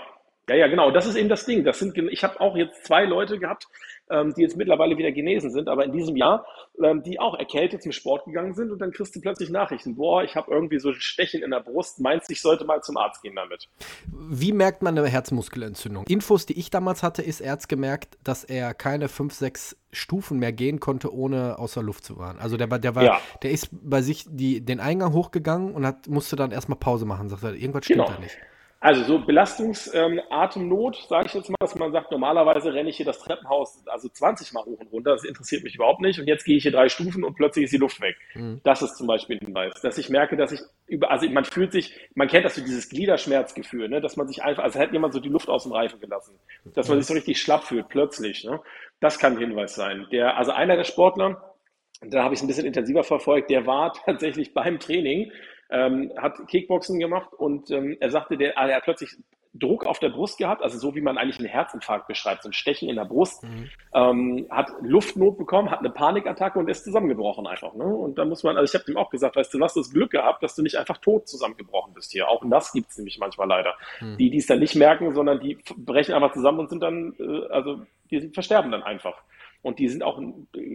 [0.48, 0.90] ja, ja, genau.
[0.90, 1.64] Das ist eben das Ding.
[1.64, 3.68] Das sind, ich habe auch jetzt zwei Leute gehabt,
[4.10, 6.44] ähm, die jetzt mittlerweile wieder genesen sind, aber in diesem Jahr,
[6.82, 9.94] ähm, die auch erkältet zum Sport gegangen sind und dann kriegst du plötzlich Nachrichten.
[9.94, 12.00] Boah, ich habe irgendwie so ein Stechen in der Brust.
[12.00, 13.68] Meinst du, ich sollte mal zum Arzt gehen damit?
[14.06, 16.06] Wie merkt man eine Herzmuskelentzündung?
[16.08, 20.38] Infos, die ich damals hatte, ist, er hat gemerkt, dass er keine fünf, sechs Stufen
[20.38, 22.38] mehr gehen konnte, ohne außer Luft zu waren.
[22.38, 23.20] Also der, der war, ja.
[23.42, 27.28] der ist bei sich die, den Eingang hochgegangen und hat, musste dann erstmal Pause machen.
[27.28, 28.12] Sagt er, irgendwas stimmt genau.
[28.12, 28.36] da nicht.
[28.82, 33.06] Also so Belastungsatemnot, ähm, sage ich jetzt mal, dass man sagt, normalerweise renne ich hier
[33.06, 36.44] das Treppenhaus also 20 Mal hoch und runter, das interessiert mich überhaupt nicht und jetzt
[36.44, 38.16] gehe ich hier drei Stufen und plötzlich ist die Luft weg.
[38.34, 38.60] Mhm.
[38.64, 41.70] Das ist zum Beispiel ein Hinweis, dass ich merke, dass ich über, also man fühlt
[41.70, 45.14] sich, man kennt das so dieses Gliederschmerzgefühl, ne, dass man sich einfach, als hätte jemand
[45.14, 46.34] so die Luft aus dem Reifen gelassen,
[46.74, 48.42] dass man sich so richtig schlapp fühlt, plötzlich.
[48.42, 48.60] Ne?
[48.98, 50.08] Das kann ein Hinweis sein.
[50.10, 51.54] Der, also einer der Sportler,
[52.00, 55.30] da habe ich es ein bisschen intensiver verfolgt, der war tatsächlich beim Training
[55.72, 59.16] ähm, hat Kickboxen gemacht und ähm, er sagte, der, er hat plötzlich
[59.54, 62.54] Druck auf der Brust gehabt, also so wie man eigentlich einen Herzinfarkt beschreibt, so ein
[62.54, 63.68] Stechen in der Brust, mhm.
[63.92, 67.74] ähm, hat Luftnot bekommen, hat eine Panikattacke und ist zusammengebrochen einfach.
[67.74, 67.84] Ne?
[67.84, 69.90] Und da muss man, also ich habe ihm auch gesagt, weißt du, du hast das
[69.90, 72.28] Glück gehabt, dass du nicht einfach tot zusammengebrochen bist hier.
[72.28, 73.74] Auch das gibt es nämlich manchmal leider.
[74.00, 74.16] Mhm.
[74.16, 77.46] Die, die es dann nicht merken, sondern die brechen einfach zusammen und sind dann, äh,
[77.52, 79.22] also die versterben dann einfach.
[79.60, 80.20] Und die sind auch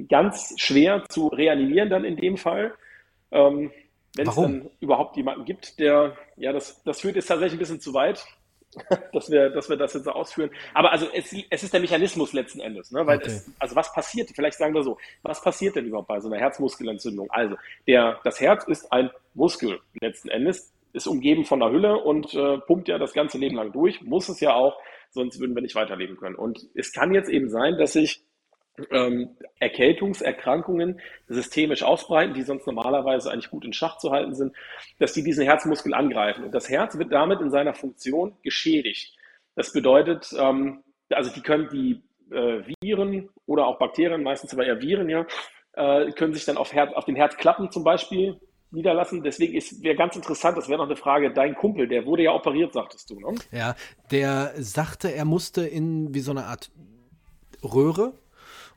[0.07, 2.73] ganz schwer zu reanimieren dann in dem Fall.
[3.31, 3.71] Ähm,
[4.17, 7.79] wenn es dann überhaupt jemanden gibt, der, ja, das, das führt jetzt tatsächlich ein bisschen
[7.79, 8.25] zu weit,
[9.13, 10.51] dass wir, dass wir das jetzt so ausführen.
[10.73, 13.05] Aber also es, es ist der Mechanismus letzten Endes, ne?
[13.05, 13.27] Weil okay.
[13.27, 16.37] es, also was passiert, vielleicht sagen wir so, was passiert denn überhaupt bei so einer
[16.37, 17.29] Herzmuskelentzündung?
[17.31, 17.55] Also,
[17.87, 22.57] der, das Herz ist ein Muskel letzten Endes, ist umgeben von einer Hülle und äh,
[22.59, 24.77] pumpt ja das ganze Leben lang durch, muss es ja auch,
[25.11, 26.35] sonst würden wir nicht weiterleben können.
[26.35, 28.21] Und es kann jetzt eben sein, dass sich
[28.91, 34.55] ähm, Erkältungserkrankungen systemisch ausbreiten, die sonst normalerweise eigentlich gut in Schach zu halten sind,
[34.99, 36.43] dass die diesen Herzmuskel angreifen.
[36.43, 39.15] Und das Herz wird damit in seiner Funktion geschädigt.
[39.55, 44.81] Das bedeutet, ähm, also die können die äh, Viren oder auch Bakterien, meistens aber eher
[44.81, 45.25] Viren, ja,
[45.73, 48.39] äh, können sich dann auf, Herz, auf den Herzklappen zum Beispiel
[48.71, 49.23] niederlassen.
[49.23, 52.73] Deswegen wäre ganz interessant, das wäre noch eine Frage, dein Kumpel, der wurde ja operiert,
[52.73, 53.35] sagtest du, ne?
[53.51, 53.75] Ja,
[54.11, 56.69] der sagte, er musste in wie so eine Art
[57.63, 58.13] Röhre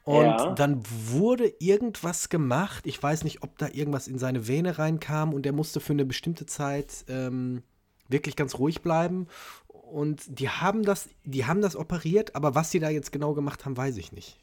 [0.05, 0.55] und ja.
[0.55, 2.86] dann wurde irgendwas gemacht.
[2.86, 6.05] Ich weiß nicht, ob da irgendwas in seine Vene reinkam und er musste für eine
[6.05, 7.62] bestimmte Zeit ähm,
[8.09, 9.28] wirklich ganz ruhig bleiben.
[9.68, 13.64] Und die haben das, die haben das operiert, aber was sie da jetzt genau gemacht
[13.64, 14.38] haben, weiß ich nicht.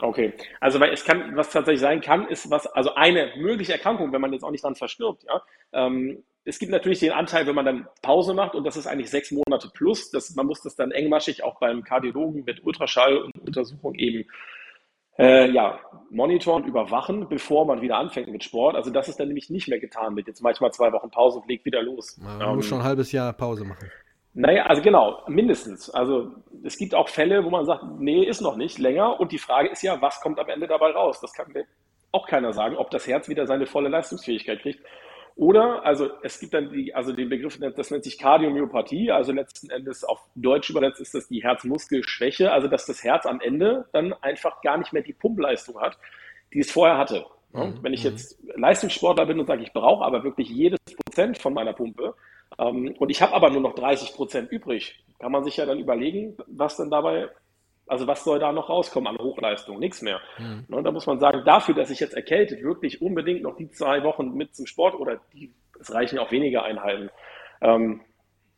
[0.00, 4.12] Okay, also weil es kann, was tatsächlich sein kann, ist was, also eine mögliche Erkrankung,
[4.12, 5.42] wenn man jetzt auch nicht dran verstirbt, ja.
[5.72, 9.10] Ähm, es gibt natürlich den Anteil, wenn man dann Pause macht, und das ist eigentlich
[9.10, 13.38] sechs Monate plus, das, man muss das dann engmaschig auch beim Kardiologen mit Ultraschall und
[13.38, 14.24] Untersuchung eben
[15.18, 15.78] äh, ja,
[16.10, 18.76] monitoren, überwachen, bevor man wieder anfängt mit Sport.
[18.76, 21.48] Also das ist dann nämlich nicht mehr getan mit jetzt manchmal zwei Wochen Pause und
[21.48, 22.18] legt wieder los.
[22.18, 23.90] Man ähm, muss schon ein halbes Jahr Pause machen.
[24.34, 25.90] Naja, also genau, mindestens.
[25.90, 26.30] Also
[26.62, 29.18] es gibt auch Fälle, wo man sagt, nee, ist noch nicht länger.
[29.18, 31.20] Und die Frage ist ja, was kommt am Ende dabei raus?
[31.20, 31.64] Das kann mir
[32.12, 34.80] auch keiner sagen, ob das Herz wieder seine volle Leistungsfähigkeit kriegt.
[35.38, 39.70] Oder, also es gibt dann die, also den Begriff, das nennt sich Kardiomyopathie, also letzten
[39.70, 44.12] Endes auf Deutsch übersetzt ist das die Herzmuskelschwäche, also dass das Herz am Ende dann
[44.14, 45.96] einfach gar nicht mehr die Pumpleistung hat,
[46.52, 47.24] die es vorher hatte.
[47.52, 47.78] Mhm.
[47.82, 48.10] Wenn ich mhm.
[48.10, 52.14] jetzt Leistungssportler bin und sage, ich brauche aber wirklich jedes Prozent von meiner Pumpe
[52.58, 55.78] ähm, und ich habe aber nur noch 30 Prozent übrig, kann man sich ja dann
[55.78, 57.28] überlegen, was dann dabei
[57.88, 59.78] also was soll da noch rauskommen an Hochleistung?
[59.78, 60.20] Nichts mehr.
[60.38, 60.66] Mhm.
[60.70, 64.02] Und da muss man sagen, dafür, dass ich jetzt erkältet wirklich unbedingt noch die zwei
[64.04, 67.10] Wochen mit zum Sport oder die, es reichen auch weniger Einheiten.
[67.60, 68.00] Ähm,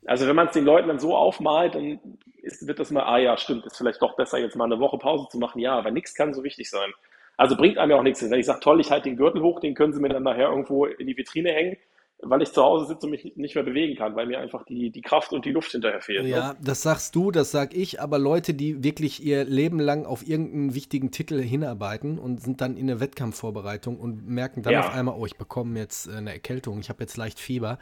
[0.07, 2.01] also wenn man es den Leuten dann so aufmalt, dann
[2.43, 4.99] ist, wird das mal, ah ja, stimmt, ist vielleicht doch besser, jetzt mal eine Woche
[4.99, 5.61] Pause zu machen.
[5.61, 6.91] Ja, aber nichts kann so wichtig sein.
[7.37, 8.22] Also bringt einem ja auch nichts.
[8.28, 10.51] Wenn ich sage, toll, ich halte den Gürtel hoch, den können Sie mir dann nachher
[10.51, 11.76] irgendwo in die Vitrine hängen,
[12.23, 14.91] weil ich zu Hause sitze und mich nicht mehr bewegen kann, weil mir einfach die,
[14.91, 16.27] die Kraft und die Luft hinterher fehlt.
[16.27, 16.59] Ja, ne?
[16.62, 20.75] das sagst du, das sag ich, aber Leute, die wirklich ihr Leben lang auf irgendeinen
[20.75, 24.81] wichtigen Titel hinarbeiten und sind dann in der Wettkampfvorbereitung und merken dann ja.
[24.81, 27.79] auf einmal, oh, ich bekomme jetzt eine Erkältung, ich habe jetzt leicht Fieber,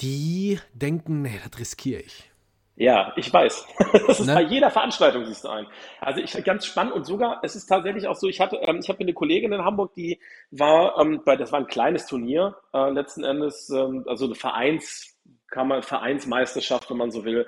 [0.00, 2.29] die denken, nee, das riskiere ich.
[2.80, 3.66] Ja, ich weiß.
[4.06, 4.34] Das ist ne?
[4.34, 5.66] bei jeder Veranstaltung siehst du ein.
[6.00, 8.88] Also ich ganz spannend und sogar, es ist tatsächlich auch so, ich hatte, ähm, ich
[8.88, 10.18] habe eine Kollegin in Hamburg, die
[10.50, 15.14] war, ähm, bei, das war ein kleines Turnier, äh, letzten Endes, ähm, also eine Vereins,
[15.48, 17.46] kann man, Vereinsmeisterschaft, wenn man so will.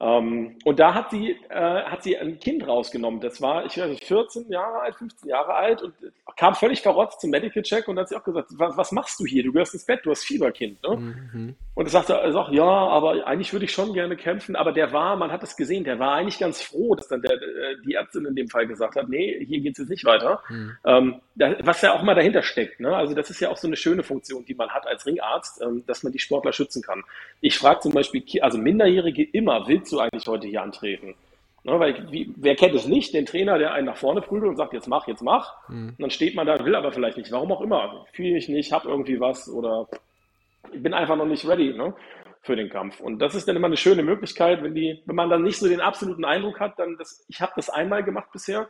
[0.00, 3.20] Ähm, und da hat sie, äh, hat sie ein Kind rausgenommen.
[3.20, 5.92] Das war, ich weiß nicht, 14 Jahre alt, 15 Jahre alt und
[6.36, 9.26] kam völlig verrotzt zum Medical Check und hat sie auch gesagt, was, was machst du
[9.26, 9.42] hier?
[9.42, 10.80] Du gehörst ins Bett, du hast Fieberkind.
[10.84, 10.96] Ne?
[10.96, 11.56] Mhm.
[11.74, 14.54] Und er sagte, er sagt, ja, aber eigentlich würde ich schon gerne kämpfen.
[14.54, 17.32] Aber der war, man hat es gesehen, der war eigentlich ganz froh, dass dann der,
[17.32, 20.42] äh, die Ärztin in dem Fall gesagt hat, nee, hier geht es jetzt nicht weiter.
[20.48, 20.76] Mhm.
[20.84, 21.20] Ähm,
[21.60, 22.78] was ja auch mal dahinter steckt.
[22.80, 22.94] Ne?
[22.94, 25.84] Also das ist ja auch so eine schöne Funktion, die man hat als Ringarzt, ähm,
[25.86, 27.02] dass man die Sportler schützen kann.
[27.40, 31.14] Ich frage zum Beispiel, also Minderjährige immer, willst du eigentlich heute hier antreten?
[31.64, 34.56] Ne, weil wie, wer kennt es nicht, den Trainer, der einen nach vorne prügelt und
[34.56, 35.68] sagt, jetzt mach, jetzt mach.
[35.68, 35.88] Mhm.
[35.88, 37.32] Und dann steht man da, will aber vielleicht nicht.
[37.32, 38.06] Warum auch immer.
[38.12, 39.88] Fühle ich nicht, hab irgendwie was oder
[40.72, 41.94] ich bin einfach noch nicht ready ne,
[42.42, 43.00] für den Kampf.
[43.00, 45.68] Und das ist dann immer eine schöne Möglichkeit, wenn, die, wenn man dann nicht so
[45.68, 48.68] den absoluten Eindruck hat, dann das, ich habe das einmal gemacht bisher,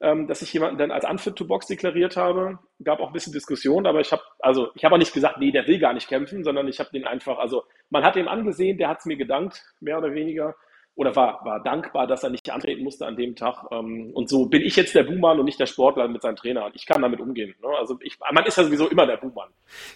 [0.00, 2.58] ähm, dass ich jemanden dann als Unfit to Box deklariert habe.
[2.82, 5.52] Gab auch ein bisschen Diskussion, aber ich habe also ich habe auch nicht gesagt, nee,
[5.52, 8.78] der will gar nicht kämpfen, sondern ich habe den einfach, also man hat ihm angesehen,
[8.78, 10.54] der hat es mir gedankt, mehr oder weniger
[11.00, 13.64] oder war, war dankbar, dass er nicht antreten musste an dem Tag.
[13.70, 16.70] Ähm, und so bin ich jetzt der Buhmann und nicht der Sportler mit seinem Trainer.
[16.74, 17.54] Ich kann damit umgehen.
[17.62, 17.68] Ne?
[17.78, 19.48] Also ich, man ist ja sowieso immer der Buhmann.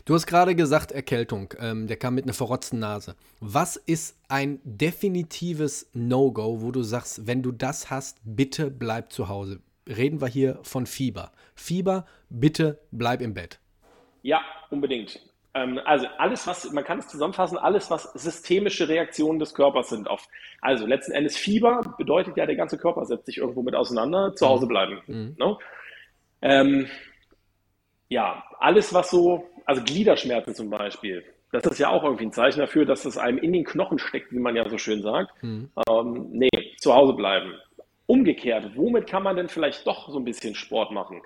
[0.06, 1.52] Du hast gerade gesagt, Erkältung.
[1.60, 3.16] Ähm, der kam mit einer verrotzten Nase.
[3.40, 9.28] Was ist ein definitives No-Go, wo du sagst, wenn du das hast, bitte bleib zu
[9.28, 9.60] Hause?
[9.86, 11.32] Reden wir hier von Fieber.
[11.54, 13.60] Fieber, bitte bleib im Bett.
[14.22, 15.20] Ja, unbedingt.
[15.54, 20.08] Ähm, also alles, was, man kann es zusammenfassen, alles, was systemische Reaktionen des Körpers sind
[20.08, 20.26] auf,
[20.60, 24.48] also letzten Endes Fieber bedeutet ja, der ganze Körper setzt sich irgendwo mit auseinander, zu
[24.48, 25.00] Hause bleiben.
[25.06, 25.36] Mhm.
[25.38, 25.58] Ne?
[26.42, 26.86] Ähm,
[28.08, 32.58] ja, alles, was so, also Gliederschmerzen zum Beispiel, das ist ja auch irgendwie ein Zeichen
[32.58, 35.30] dafür, dass es einem in den Knochen steckt, wie man ja so schön sagt.
[35.42, 35.70] Mhm.
[35.88, 37.54] Ähm, nee, zu Hause bleiben.
[38.06, 41.22] Umgekehrt, womit kann man denn vielleicht doch so ein bisschen Sport machen?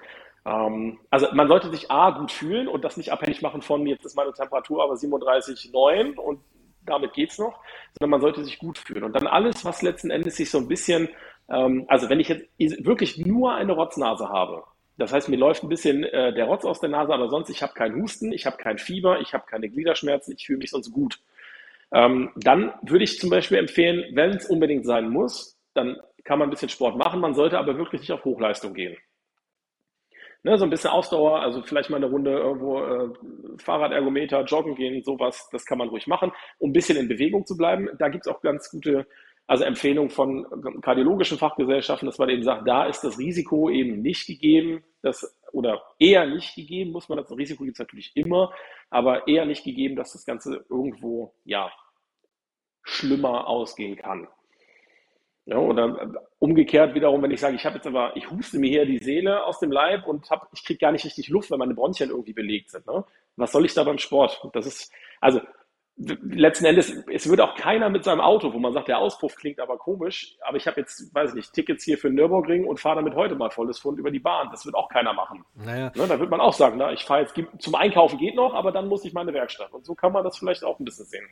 [0.47, 4.05] Ähm, also man sollte sich A gut fühlen und das nicht abhängig machen von, jetzt
[4.05, 6.41] ist meine Temperatur aber 37,9 und
[6.87, 7.61] damit geht es noch,
[7.99, 9.05] sondern man sollte sich gut fühlen.
[9.05, 11.09] Und dann alles, was letzten Endes sich so ein bisschen,
[11.49, 12.47] ähm, also wenn ich jetzt
[12.85, 14.64] wirklich nur eine Rotznase habe,
[14.97, 17.62] das heißt, mir läuft ein bisschen äh, der Rotz aus der Nase, aber sonst, ich
[17.62, 20.91] habe keinen Husten, ich habe kein Fieber, ich habe keine Gliederschmerzen, ich fühle mich sonst
[20.91, 21.20] gut.
[21.93, 25.99] Ähm, dann würde ich zum Beispiel empfehlen, wenn es unbedingt sein muss, dann
[26.29, 28.97] kann man ein bisschen Sport machen, man sollte aber wirklich nicht auf Hochleistung gehen
[30.43, 33.11] ne, so ein bisschen Ausdauer, also vielleicht mal eine Runde irgendwo äh,
[33.59, 37.57] Fahrradergometer, joggen gehen, sowas, das kann man ruhig machen, um ein bisschen in Bewegung zu
[37.57, 37.89] bleiben.
[37.99, 39.07] Da gibt es auch ganz gute
[39.47, 40.47] also Empfehlungen von
[40.83, 45.83] kardiologischen Fachgesellschaften, dass man eben sagt, da ist das Risiko eben nicht gegeben, dass, oder
[45.99, 48.53] eher nicht gegeben, muss man das Risiko gibt es natürlich immer,
[48.91, 51.72] aber eher nicht gegeben, dass das Ganze irgendwo ja
[52.83, 54.29] schlimmer ausgehen kann.
[55.49, 58.85] Ja, oder umgekehrt wiederum, wenn ich sage, ich habe jetzt aber, ich huste mir hier
[58.85, 61.73] die Seele aus dem Leib und hab, ich kriege gar nicht richtig Luft, weil meine
[61.73, 62.87] Bronchien irgendwie belegt sind.
[62.87, 63.03] Ne?
[63.37, 64.47] Was soll ich da beim Sport?
[64.53, 64.93] Das ist,
[65.23, 65.41] also
[65.97, 69.59] letzten Endes, es wird auch keiner mit seinem Auto, wo man sagt, der Auspuff klingt
[69.59, 72.79] aber komisch, aber ich habe jetzt, weiß ich nicht, Tickets hier für den Nürburgring und
[72.79, 74.49] fahre damit heute mal volles Fund über die Bahn.
[74.51, 75.47] Das wird auch keiner machen.
[75.55, 75.91] Naja.
[75.97, 78.71] Ne, da wird man auch sagen, na, ich fahre jetzt zum Einkaufen geht noch, aber
[78.71, 79.73] dann muss ich meine Werkstatt.
[79.73, 81.27] Und so kann man das vielleicht auch ein bisschen sehen.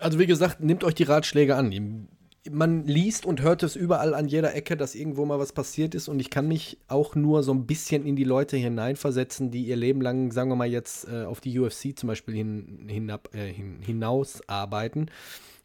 [0.00, 1.70] Also wie gesagt, nehmt euch die Ratschläge an
[2.50, 6.08] man liest und hört es überall an jeder Ecke, dass irgendwo mal was passiert ist.
[6.08, 9.76] Und ich kann mich auch nur so ein bisschen in die Leute hineinversetzen, die ihr
[9.76, 13.52] Leben lang, sagen wir mal jetzt, äh, auf die UFC zum Beispiel hin, hinab, äh,
[13.52, 15.06] hin, hinaus arbeiten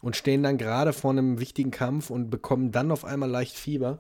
[0.02, 4.00] und stehen dann gerade vor einem wichtigen Kampf und bekommen dann auf einmal leicht Fieber,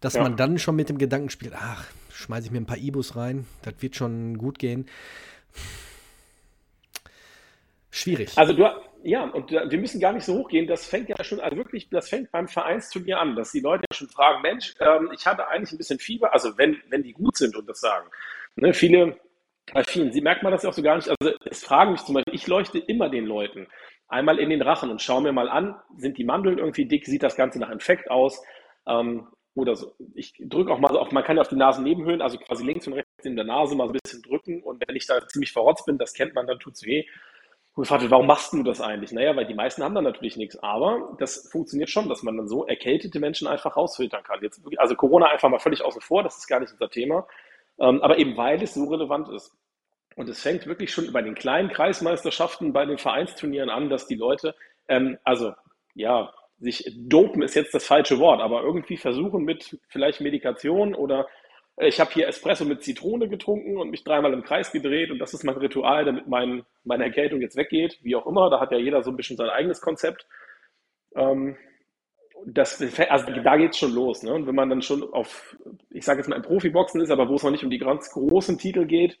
[0.00, 0.22] dass ja.
[0.22, 3.46] man dann schon mit dem Gedanken spielt, ach, schmeiße ich mir ein paar Ibus rein,
[3.62, 4.86] das wird schon gut gehen.
[8.00, 8.36] Schwierig.
[8.36, 8.66] Also du,
[9.02, 10.66] ja, und wir müssen gar nicht so hochgehen.
[10.66, 13.96] Das fängt ja schon, also wirklich, das fängt beim Vereinsturnier an, dass die Leute ja
[13.96, 17.36] schon fragen, Mensch, ähm, ich hatte eigentlich ein bisschen Fieber, also wenn, wenn die gut
[17.36, 18.08] sind und das sagen.
[18.56, 19.18] Ne, viele,
[19.72, 21.08] bei vielen, sie merkt man das ja auch so gar nicht.
[21.08, 23.66] Also es fragen mich zum Beispiel, ich leuchte immer den Leuten
[24.08, 27.22] einmal in den Rachen und schaue mir mal an, sind die Mandeln irgendwie dick, sieht
[27.22, 28.42] das Ganze nach Infekt aus?
[28.86, 29.94] Ähm, oder so.
[30.14, 32.86] Ich drücke auch mal so auf, man kann ja auf die Nasennebenhöhlen, also quasi links
[32.86, 35.52] und rechts in der Nase mal so ein bisschen drücken und wenn ich da ziemlich
[35.52, 37.04] verrotzt bin, das kennt man, dann tut es weh
[37.74, 39.12] und gefragt warum machst du das eigentlich?
[39.12, 40.58] Naja, weil die meisten haben dann natürlich nichts.
[40.62, 44.40] Aber das funktioniert schon, dass man dann so erkältete Menschen einfach rausfiltern kann.
[44.42, 47.26] Jetzt, also Corona einfach mal völlig außen vor, das ist gar nicht unser Thema.
[47.78, 49.56] Ähm, aber eben weil es so relevant ist.
[50.16, 54.16] Und es fängt wirklich schon bei den kleinen Kreismeisterschaften, bei den Vereinsturnieren an, dass die
[54.16, 54.54] Leute,
[54.88, 55.54] ähm, also
[55.94, 61.26] ja, sich dopen ist jetzt das falsche Wort, aber irgendwie versuchen mit vielleicht Medikation oder
[61.80, 65.34] ich habe hier Espresso mit Zitrone getrunken und mich dreimal im Kreis gedreht und das
[65.34, 68.50] ist mein Ritual, damit mein, meine Erkältung jetzt weggeht, wie auch immer.
[68.50, 70.26] Da hat ja jeder so ein bisschen sein eigenes Konzept.
[71.14, 71.56] Ähm,
[72.46, 74.22] das, also da geht es schon los.
[74.22, 74.32] Ne?
[74.32, 75.56] Und wenn man dann schon auf,
[75.90, 78.10] ich sage jetzt mal, im Profiboxen ist, aber wo es noch nicht um die ganz
[78.10, 79.18] großen Titel geht,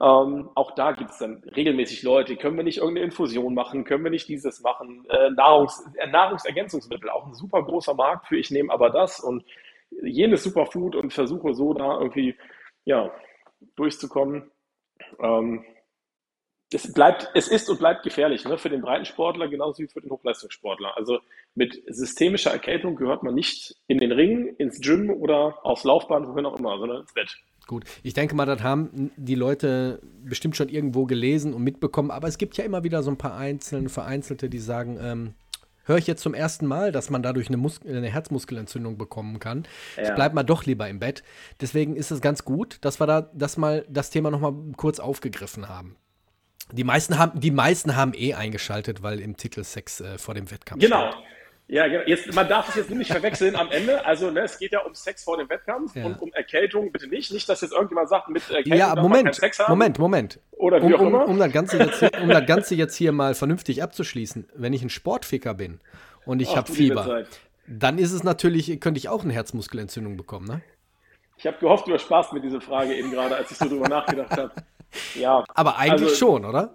[0.00, 4.04] ähm, auch da gibt es dann regelmäßig Leute, können wir nicht irgendeine Infusion machen, können
[4.04, 8.72] wir nicht dieses machen, äh, Nahrungs, Nahrungsergänzungsmittel, auch ein super großer Markt für ich nehme
[8.72, 9.44] aber das und
[9.90, 12.36] jenes Superfood und versuche so da irgendwie
[12.84, 13.12] ja,
[13.76, 14.50] durchzukommen.
[15.20, 15.64] Ähm,
[16.72, 18.58] es bleibt, es ist und bleibt gefährlich ne?
[18.58, 20.96] für den Breitensportler genauso wie für den Hochleistungssportler.
[20.96, 21.18] Also
[21.54, 26.44] mit systemischer Erkältung gehört man nicht in den Ring, ins Gym oder aufs Laufband, wohin
[26.44, 27.38] auch immer, sondern ins Bett.
[27.66, 32.28] Gut, ich denke mal, das haben die Leute bestimmt schon irgendwo gelesen und mitbekommen, aber
[32.28, 35.34] es gibt ja immer wieder so ein paar einzelne, vereinzelte, die sagen, ähm,
[35.88, 39.66] höre ich jetzt zum ersten Mal, dass man dadurch eine, Mus eine Herzmuskelentzündung bekommen kann.
[39.96, 40.04] Ja.
[40.04, 41.22] Ich bleibe mal doch lieber im Bett.
[41.60, 45.00] Deswegen ist es ganz gut, dass wir da das mal das Thema noch mal kurz
[45.00, 45.96] aufgegriffen haben.
[46.70, 50.50] Die meisten haben, die meisten haben eh eingeschaltet, weil im Titel Sex äh, vor dem
[50.50, 51.10] Wettkampf Genau.
[51.10, 51.24] Steht.
[51.70, 54.04] Ja, jetzt, man darf es jetzt nicht verwechseln am Ende.
[54.06, 56.06] Also ne, es geht ja um Sex vor dem Wettkampf ja.
[56.06, 57.30] und um Erkältung bitte nicht.
[57.30, 59.70] Nicht, dass jetzt irgendjemand sagt, mit Erkältung ja, Moment, Sex haben.
[59.70, 60.40] Moment, Moment.
[60.52, 61.24] Oder wie um, auch immer.
[61.26, 64.48] Um, um, das Ganze jetzt, um das Ganze jetzt hier mal vernünftig abzuschließen.
[64.54, 65.80] Wenn ich ein Sportficker bin
[66.24, 67.26] und ich habe Fieber,
[67.66, 70.62] dann ist es natürlich, könnte ich auch eine Herzmuskelentzündung bekommen, ne?
[71.36, 74.32] Ich habe gehofft, du Spaß mit dieser Frage eben gerade, als ich so drüber nachgedacht
[74.32, 74.50] habe.
[75.14, 75.44] Ja.
[75.52, 76.74] Aber eigentlich also, schon, oder?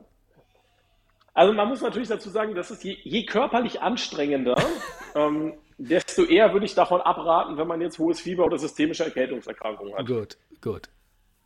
[1.33, 4.55] Also man muss natürlich dazu sagen, dass es je, je körperlich anstrengender,
[5.15, 9.95] ähm, desto eher würde ich davon abraten, wenn man jetzt hohes Fieber oder systemische Erkältungserkrankungen
[9.95, 10.05] hat.
[10.05, 10.89] Gut, gut.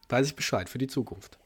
[0.10, 1.40] Weiß ich Bescheid für die Zukunft.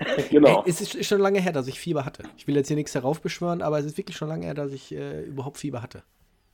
[0.30, 0.62] genau.
[0.62, 2.22] Ey, es ist schon lange her, dass ich Fieber hatte.
[2.36, 4.92] Ich will jetzt hier nichts heraufbeschwören, aber es ist wirklich schon lange her, dass ich
[4.92, 6.02] äh, überhaupt Fieber hatte.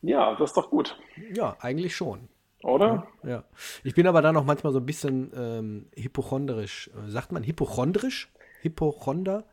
[0.03, 0.99] Ja, das ist doch gut.
[1.35, 2.29] Ja, eigentlich schon.
[2.63, 3.07] Oder?
[3.23, 3.31] Ja.
[3.31, 3.45] ja.
[3.85, 6.91] Ich bin aber dann auch manchmal so ein bisschen ähm, hypochondrisch.
[7.07, 8.33] Sagt man hypochondrisch?
[8.63, 9.45] Hypochonder?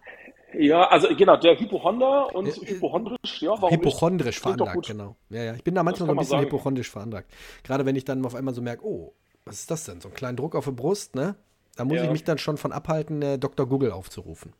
[0.58, 4.40] Ja, also genau, der Hypochonder und äh, hypochondrisch, ja, warum Hypochondrisch nicht?
[4.40, 5.16] veranlagt, genau.
[5.30, 5.54] Ja, ja.
[5.56, 6.46] Ich bin da manchmal so ein bisschen sagen.
[6.46, 7.32] hypochondrisch veranlagt.
[7.64, 9.14] Gerade wenn ich dann auf einmal so merke, oh,
[9.46, 10.02] was ist das denn?
[10.02, 11.36] So einen kleinen Druck auf der Brust, ne?
[11.76, 12.04] Da muss ja.
[12.04, 13.68] ich mich dann schon von abhalten, äh, Dr.
[13.68, 14.54] Google aufzurufen.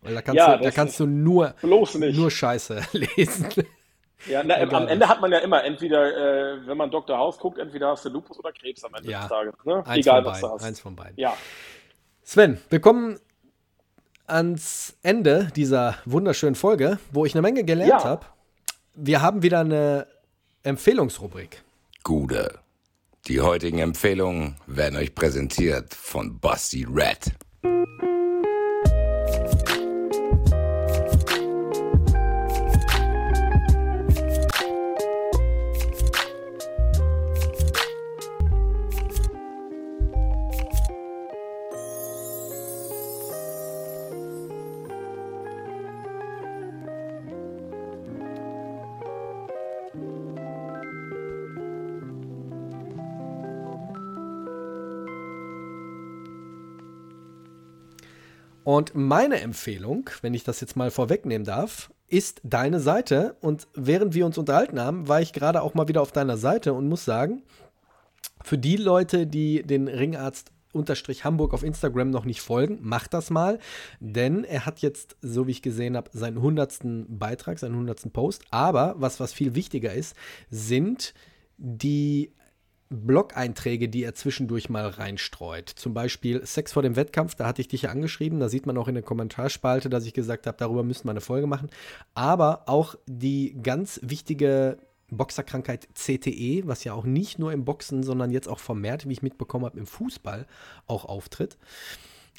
[0.00, 3.48] Weil da kannst, ja, du, da kannst du nur, nur Scheiße lesen.
[4.28, 7.18] Ja, na, am Ende hat man ja immer entweder, äh, wenn man Dr.
[7.18, 9.54] House guckt, entweder hast du Lupus oder Krebs am Ende ja, des Tages.
[9.64, 9.84] Ne?
[9.88, 10.64] Egal, was du hast.
[10.64, 11.18] Eins von beiden.
[11.18, 11.36] Ja.
[12.22, 13.18] Sven, wir kommen
[14.26, 18.04] ans Ende dieser wunderschönen Folge, wo ich eine Menge gelernt ja.
[18.04, 18.26] habe.
[18.94, 20.06] Wir haben wieder eine
[20.62, 21.62] Empfehlungsrubrik.
[22.02, 22.58] Gute.
[23.26, 27.32] Die heutigen Empfehlungen werden euch präsentiert von Basti Red.
[58.66, 63.36] Und meine Empfehlung, wenn ich das jetzt mal vorwegnehmen darf, ist deine Seite.
[63.40, 66.72] Und während wir uns unterhalten haben, war ich gerade auch mal wieder auf deiner Seite
[66.72, 67.44] und muss sagen,
[68.42, 73.30] für die Leute, die den Ringarzt unterstrich Hamburg auf Instagram noch nicht folgen, macht das
[73.30, 73.60] mal,
[74.00, 78.42] denn er hat jetzt, so wie ich gesehen habe, seinen hundertsten Beitrag, seinen hundertsten Post.
[78.50, 80.16] Aber was, was viel wichtiger ist,
[80.50, 81.14] sind
[81.56, 82.32] die
[82.88, 85.68] Blog-Einträge, die er zwischendurch mal reinstreut.
[85.68, 88.78] Zum Beispiel Sex vor dem Wettkampf, da hatte ich dich ja angeschrieben, da sieht man
[88.78, 91.70] auch in der Kommentarspalte, dass ich gesagt habe, darüber müssten wir eine Folge machen.
[92.14, 94.78] Aber auch die ganz wichtige
[95.10, 99.22] Boxerkrankheit CTE, was ja auch nicht nur im Boxen, sondern jetzt auch vermehrt, wie ich
[99.22, 100.46] mitbekommen habe, im Fußball
[100.86, 101.56] auch auftritt.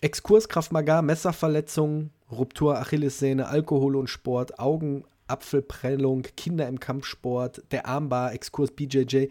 [0.01, 9.27] Exkurskraftmagar, Messerverletzung, Ruptur Achillessehne, Alkohol und Sport, Augenapfelprellung, Kinder im Kampfsport, der Armbar, Exkurs BJJ,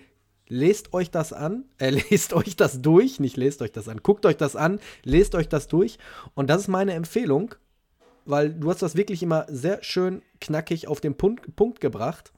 [0.49, 4.27] lest euch das an, äh, lest euch das durch, nicht lest euch das an, guckt
[4.27, 5.99] euch das an, lest euch das durch.
[6.35, 7.55] Und das ist meine Empfehlung,
[8.25, 12.33] weil du hast das wirklich immer sehr schön knackig auf den Punkt, Punkt gebracht.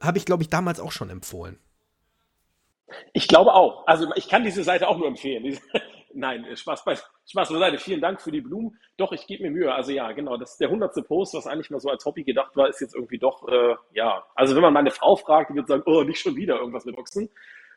[0.00, 1.58] Habe ich, glaube ich, damals auch schon empfohlen.
[3.12, 3.86] Ich glaube auch.
[3.86, 5.58] Also ich kann diese Seite auch nur empfehlen.
[6.14, 6.96] Nein, Spaß, bei,
[7.26, 7.78] Spaß beiseite.
[7.78, 8.78] Vielen Dank für die Blumen.
[8.96, 9.74] Doch, ich gebe mir Mühe.
[9.74, 12.56] Also ja, genau, das ist der hundertste Post, was eigentlich mal so als Hobby gedacht
[12.56, 14.24] war, ist jetzt irgendwie doch, äh, ja.
[14.34, 16.96] Also wenn man meine Frau fragt, die wird sagen, oh, nicht schon wieder irgendwas mit
[16.96, 17.30] Boxen.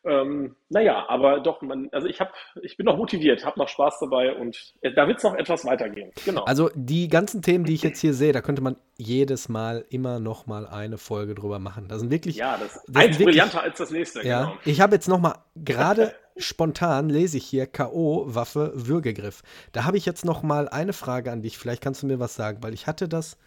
[0.05, 3.99] Ähm, naja, aber doch, man, also ich, hab, ich bin noch motiviert, habe noch Spaß
[3.99, 6.11] dabei und da wird es noch etwas weitergehen.
[6.25, 6.43] Genau.
[6.43, 10.19] Also die ganzen Themen, die ich jetzt hier sehe, da könnte man jedes Mal immer
[10.19, 11.87] noch mal eine Folge drüber machen.
[11.87, 12.35] Das sind wirklich.
[12.35, 14.25] Ja, das, das eins brillanter als das nächste.
[14.25, 14.57] Ja, genau.
[14.63, 18.25] ich habe jetzt noch mal gerade spontan lese ich hier K.O.
[18.27, 19.41] Waffe Würgegriff.
[19.71, 21.57] Da habe ich jetzt noch mal eine Frage an dich.
[21.57, 23.37] Vielleicht kannst du mir was sagen, weil ich hatte das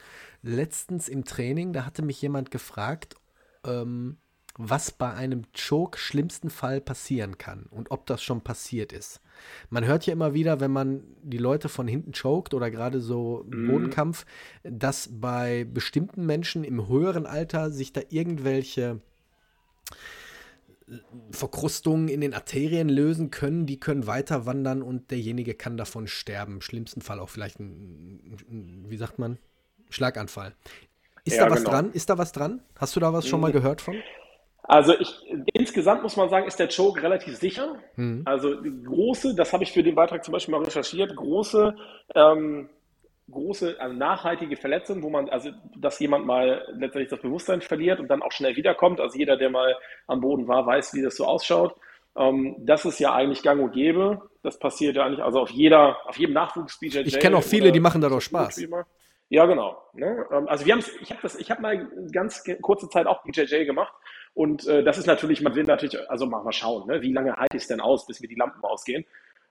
[0.43, 1.73] letztens im Training.
[1.73, 3.17] Da hatte mich jemand gefragt.
[3.65, 4.17] Ähm,
[4.61, 9.21] was bei einem Choke schlimmsten Fall passieren kann und ob das schon passiert ist.
[9.71, 13.47] Man hört ja immer wieder, wenn man die Leute von hinten choked oder gerade so
[13.53, 14.27] im Bodenkampf,
[14.65, 19.01] dass bei bestimmten Menschen im höheren Alter sich da irgendwelche
[20.89, 20.95] äh,
[21.31, 26.55] Verkrustungen in den Arterien lösen können, die können weiter wandern und derjenige kann davon sterben.
[26.55, 29.39] Im schlimmsten Fall auch vielleicht ein, wie sagt man,
[29.89, 30.53] Schlaganfall.
[31.25, 31.71] Ist ja, da was genau.
[31.71, 31.93] dran?
[31.93, 32.61] Ist da was dran?
[32.77, 33.95] Hast du da was schon mal gehört von?
[34.69, 37.77] Also ich, insgesamt muss man sagen, ist der Choke relativ sicher.
[37.97, 38.21] Mhm.
[38.27, 38.55] Also
[38.85, 41.75] große, das habe ich für den Beitrag zum Beispiel mal recherchiert, große,
[42.15, 42.69] ähm,
[43.31, 48.09] große, also nachhaltige Verletzungen, wo man, also dass jemand mal letztendlich das Bewusstsein verliert und
[48.09, 49.01] dann auch schnell wiederkommt.
[49.01, 49.75] Also jeder, der mal
[50.07, 51.75] am Boden war, weiß, wie das so ausschaut.
[52.15, 54.21] Ähm, das ist ja eigentlich gang und gäbe.
[54.43, 57.07] Das passiert ja eigentlich, also auf jeder, auf jedem Nachwuchs-BJJ.
[57.07, 58.69] Ich kenne auch viele, die machen da doch Spaß.
[59.31, 59.83] Ja, genau.
[59.95, 60.27] Ne?
[60.31, 63.65] Ähm, also wir haben ich habe das, ich habe mal ganz kurze Zeit auch BJJ
[63.65, 63.95] gemacht
[64.35, 67.03] und äh, das ist natürlich, man will natürlich, also mal, mal schauen, ne?
[67.03, 69.05] wie lange halte ich es denn aus, bis mir die Lampen ausgehen.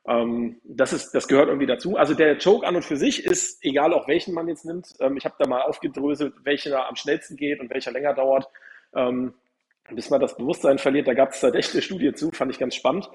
[0.08, 1.98] Ähm, das, ist, das gehört irgendwie dazu.
[1.98, 5.18] Also der Choke an und für sich ist, egal auch welchen man jetzt nimmt, ähm,
[5.18, 8.48] ich habe da mal aufgedröselt, welcher am schnellsten geht und welcher länger dauert,
[8.96, 9.34] ähm,
[9.90, 11.08] bis man das Bewusstsein verliert.
[11.08, 13.10] Da gab es echt eine Studie zu, fand ich ganz spannend.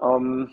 [0.00, 0.50] Ähm,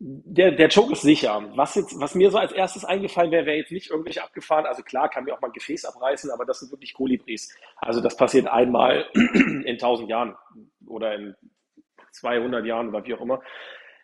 [0.00, 1.42] der, der Choke ist sicher.
[1.56, 4.64] Was, jetzt, was mir so als erstes eingefallen wäre, wäre jetzt nicht irgendwelche abgefahren.
[4.66, 7.52] Also klar, kann mir auch mal ein Gefäß abreißen, aber das sind wirklich Kolibris.
[7.76, 10.36] Also das passiert einmal in 1000 Jahren
[10.86, 11.34] oder in
[12.12, 13.40] 200 Jahren oder wie auch immer.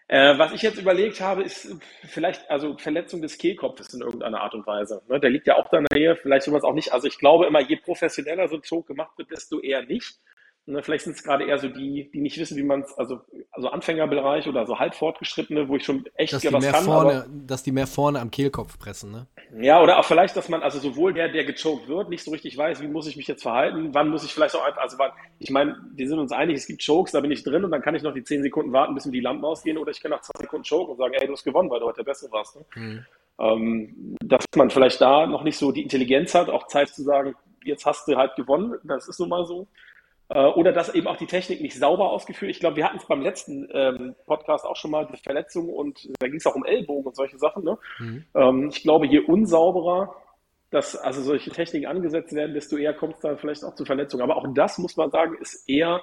[0.08, 4.54] Äh, was ich jetzt überlegt habe, ist vielleicht also Verletzung des Kehlkopfes in irgendeiner Art
[4.54, 5.00] und Weise.
[5.08, 6.92] Ne, der liegt ja auch da in der Nähe, vielleicht sowas auch nicht.
[6.92, 10.18] Also ich glaube immer, je professioneller so ein Choke gemacht wird, desto eher nicht.
[10.66, 13.20] Ne, vielleicht sind es gerade eher so die, die nicht wissen, wie man es, also,
[13.52, 16.84] also Anfängerbereich oder so halb fortgeschrittene, wo ich schon echt dass was kann.
[16.84, 19.26] Vorne, aber, dass die mehr vorne am Kehlkopf pressen, ne?
[19.60, 22.56] Ja, oder auch vielleicht, dass man also sowohl der, der gechoked wird, nicht so richtig
[22.56, 25.10] weiß, wie muss ich mich jetzt verhalten, wann muss ich vielleicht auch einfach, also wann,
[25.38, 27.82] ich meine, wir sind uns einig, es gibt Chokes, da bin ich drin und dann
[27.82, 30.12] kann ich noch die 10 Sekunden warten, bis mir die Lampen ausgehen oder ich kann
[30.12, 32.32] nach 2 Sekunden choken und sagen, ey, du hast gewonnen, weil du heute der Beste
[32.32, 32.56] warst.
[32.56, 32.64] Ne?
[32.74, 33.06] Mhm.
[33.38, 37.34] Ähm, dass man vielleicht da noch nicht so die Intelligenz hat, auch Zeit zu sagen,
[37.64, 39.66] jetzt hast du halt gewonnen, das ist nun mal so.
[40.28, 42.50] Äh, oder dass eben auch die Technik nicht sauber ausgeführt.
[42.50, 46.08] Ich glaube, wir hatten es beim letzten ähm, Podcast auch schon mal, die Verletzung und
[46.18, 47.64] da ging es auch um Ellbogen und solche Sachen.
[47.64, 47.78] Ne?
[47.98, 48.24] Mhm.
[48.34, 50.14] Ähm, ich glaube, je unsauberer
[50.74, 54.24] dass also solche Techniken angesetzt werden, desto eher kommt es dann vielleicht auch zu Verletzungen.
[54.24, 56.02] Aber auch das, muss man sagen, ist eher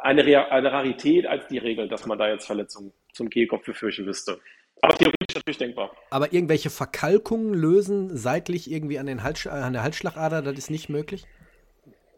[0.00, 4.40] eine, eine Rarität als die Regel, dass man da jetzt Verletzungen zum Kehlkopf befürchten müsste.
[4.80, 5.92] Aber theoretisch natürlich denkbar.
[6.10, 10.88] Aber irgendwelche Verkalkungen lösen seitlich irgendwie an, den Hals, an der Halsschlagader, das ist nicht
[10.88, 11.26] möglich?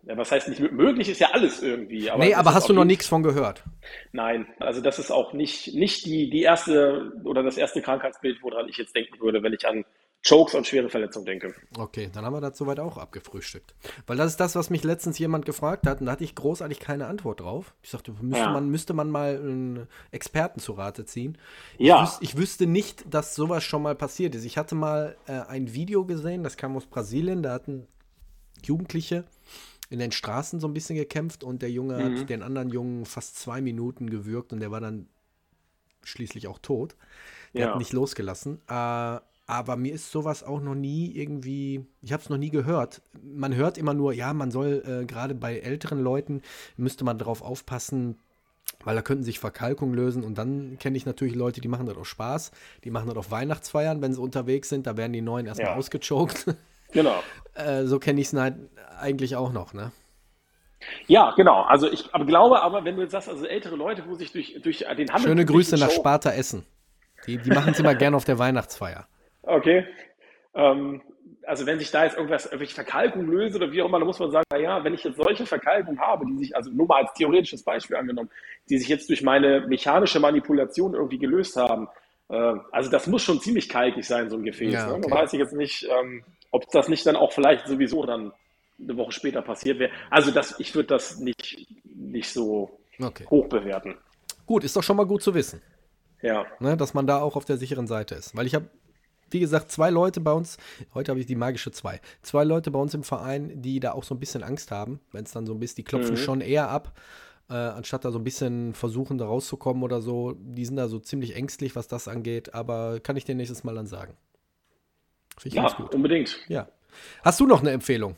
[0.07, 2.11] Ja, was heißt nicht möglich, ist ja alles irgendwie.
[2.11, 3.65] Aber nee, aber hast du noch nichts von gehört?
[4.13, 8.69] Nein, also das ist auch nicht, nicht die, die erste oder das erste Krankheitsbild, woran
[8.69, 9.85] ich jetzt denken würde, wenn ich an
[10.27, 11.55] Chokes und schwere Verletzungen denke.
[11.79, 13.75] Okay, dann haben wir das soweit auch abgefrühstückt.
[14.07, 16.81] Weil das ist das, was mich letztens jemand gefragt hat und da hatte ich großartig
[16.81, 17.75] keine Antwort drauf.
[17.83, 18.51] Ich sagte, müsste, ja.
[18.51, 21.37] man, müsste man mal einen Experten zu Rate ziehen.
[21.77, 22.05] Ja.
[22.05, 24.45] Ich, wüs ich, wüsste nicht, dass sowas schon mal passiert ist.
[24.45, 27.87] Ich hatte mal äh, ein Video gesehen, das kam aus Brasilien, da hatten
[28.63, 29.25] Jugendliche
[29.95, 32.21] in den Straßen so ein bisschen gekämpft und der Junge mhm.
[32.21, 35.07] hat den anderen Jungen fast zwei Minuten gewürgt und der war dann
[36.03, 36.97] schließlich auch tot.
[37.55, 37.71] Der ja.
[37.71, 38.61] hat nicht losgelassen.
[38.69, 43.03] Äh, aber mir ist sowas auch noch nie irgendwie, ich habe es noch nie gehört.
[43.23, 46.43] Man hört immer nur, ja, man soll äh, gerade bei älteren Leuten,
[46.77, 48.19] müsste man darauf aufpassen,
[48.83, 50.25] weil da könnten sich Verkalkungen lösen.
[50.25, 52.51] Und dann kenne ich natürlich Leute, die machen das auch Spaß.
[52.83, 54.87] Die machen das auf Weihnachtsfeiern, wenn sie unterwegs sind.
[54.87, 55.77] Da werden die Neuen erstmal ja.
[55.77, 56.57] ausgechoked.
[56.95, 57.23] Genau.
[57.55, 58.55] äh, so kenne ich es halt
[58.99, 59.93] eigentlich auch noch, ne?
[61.07, 61.63] Ja, genau.
[61.63, 64.79] Also ich glaube aber, wenn du jetzt sagst, also ältere Leute, wo sich durch, durch
[64.79, 65.29] den Handel.
[65.29, 66.65] Schöne Grüße nach Sparta Essen.
[67.27, 69.07] Die, die machen es immer gerne auf der Weihnachtsfeier.
[69.43, 69.87] Okay.
[70.55, 71.03] Ähm,
[71.47, 74.19] also wenn sich da jetzt irgendwas, irgendwelche Verkalkung löst oder wie auch immer, dann muss
[74.19, 77.13] man sagen, naja, wenn ich jetzt solche Verkalkung habe, die sich, also nur mal als
[77.15, 78.31] theoretisches Beispiel angenommen,
[78.69, 81.89] die sich jetzt durch meine mechanische Manipulation irgendwie gelöst haben,
[82.29, 84.73] äh, also das muss schon ziemlich kalkig sein, so ein Gefäß.
[84.73, 85.01] Ja, okay.
[85.01, 85.09] ne?
[85.09, 86.25] Man weiß jetzt nicht, ähm,
[86.55, 88.33] ob das nicht dann auch vielleicht sowieso dann
[88.81, 89.91] eine Woche später passiert wäre.
[90.09, 93.27] Also das, ich würde das nicht, nicht so okay.
[93.29, 93.97] hoch bewerten.
[94.47, 95.61] Gut, ist doch schon mal gut zu wissen.
[96.23, 96.47] Ja.
[96.61, 98.37] Ne, dass man da auch auf der sicheren Seite ist.
[98.37, 98.71] Weil ich habe,
[99.31, 100.57] wie gesagt, zwei Leute bei uns,
[100.95, 104.05] heute habe ich die magische zwei, zwei Leute bei uns im Verein, die da auch
[104.05, 106.19] so ein bisschen Angst haben, wenn es dann so ein bisschen, die klopfen mhm.
[106.19, 106.93] schon eher ab.
[107.51, 110.35] äh, anstatt da so ein bisschen versuchen, da rauszukommen oder so.
[110.39, 113.75] Die sind da so ziemlich ängstlich, was das angeht, aber kann ich dir nächstes Mal
[113.75, 114.17] dann sagen.
[115.39, 115.95] Finde ich ja, gut.
[115.95, 116.39] unbedingt.
[116.49, 116.69] Ja.
[117.23, 118.17] Hast du noch eine Empfehlung?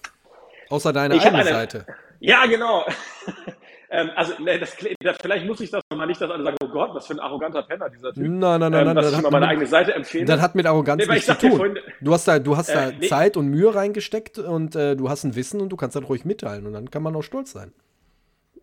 [0.68, 1.86] Außer deiner eigenen eine, Seite.
[2.20, 2.84] Ja, genau.
[3.90, 6.68] ähm, also, ne, das, das, vielleicht muss ich das mal nicht, dass alle sagen, oh
[6.68, 8.22] Gott, was für ein arroganter Penner dieser Typ.
[8.22, 8.96] Nein, nein, nein, ähm, nein.
[8.96, 10.24] Dass ich mal meine eigene Seite empfehle.
[10.24, 11.56] Das hat mit Arroganz nee, nichts zu tun.
[11.56, 13.06] Vorhin, du hast da, du hast äh, da nee.
[13.06, 16.24] Zeit und Mühe reingesteckt und äh, du hast ein Wissen und du kannst das ruhig
[16.24, 17.72] mitteilen und dann kann man auch stolz sein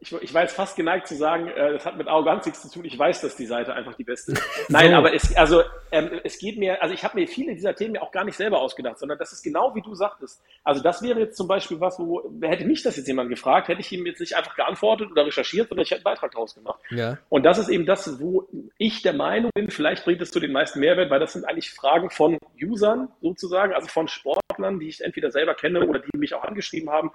[0.03, 2.69] ich, ich war jetzt fast geneigt zu sagen, äh, das hat mit Arroganz nichts zu
[2.69, 2.83] tun.
[2.83, 4.43] Ich weiß, dass die Seite einfach die beste ist.
[4.69, 4.97] Nein, so.
[4.97, 8.11] aber es, also, ähm, es geht mir, also ich habe mir viele dieser Themen auch
[8.11, 10.43] gar nicht selber ausgedacht, sondern das ist genau wie du sagtest.
[10.63, 13.79] Also das wäre jetzt zum Beispiel was, wo, hätte mich das jetzt jemand gefragt, hätte
[13.79, 16.81] ich ihm jetzt nicht einfach geantwortet oder recherchiert, sondern ich hätte einen Beitrag draus gemacht.
[16.89, 17.17] Ja.
[17.29, 18.47] Und das ist eben das, wo
[18.77, 21.71] ich der Meinung bin, vielleicht bringt es zu den meisten Mehrwert, weil das sind eigentlich
[21.71, 26.33] Fragen von Usern sozusagen, also von Sportlern, die ich entweder selber kenne oder die mich
[26.33, 27.11] auch angeschrieben haben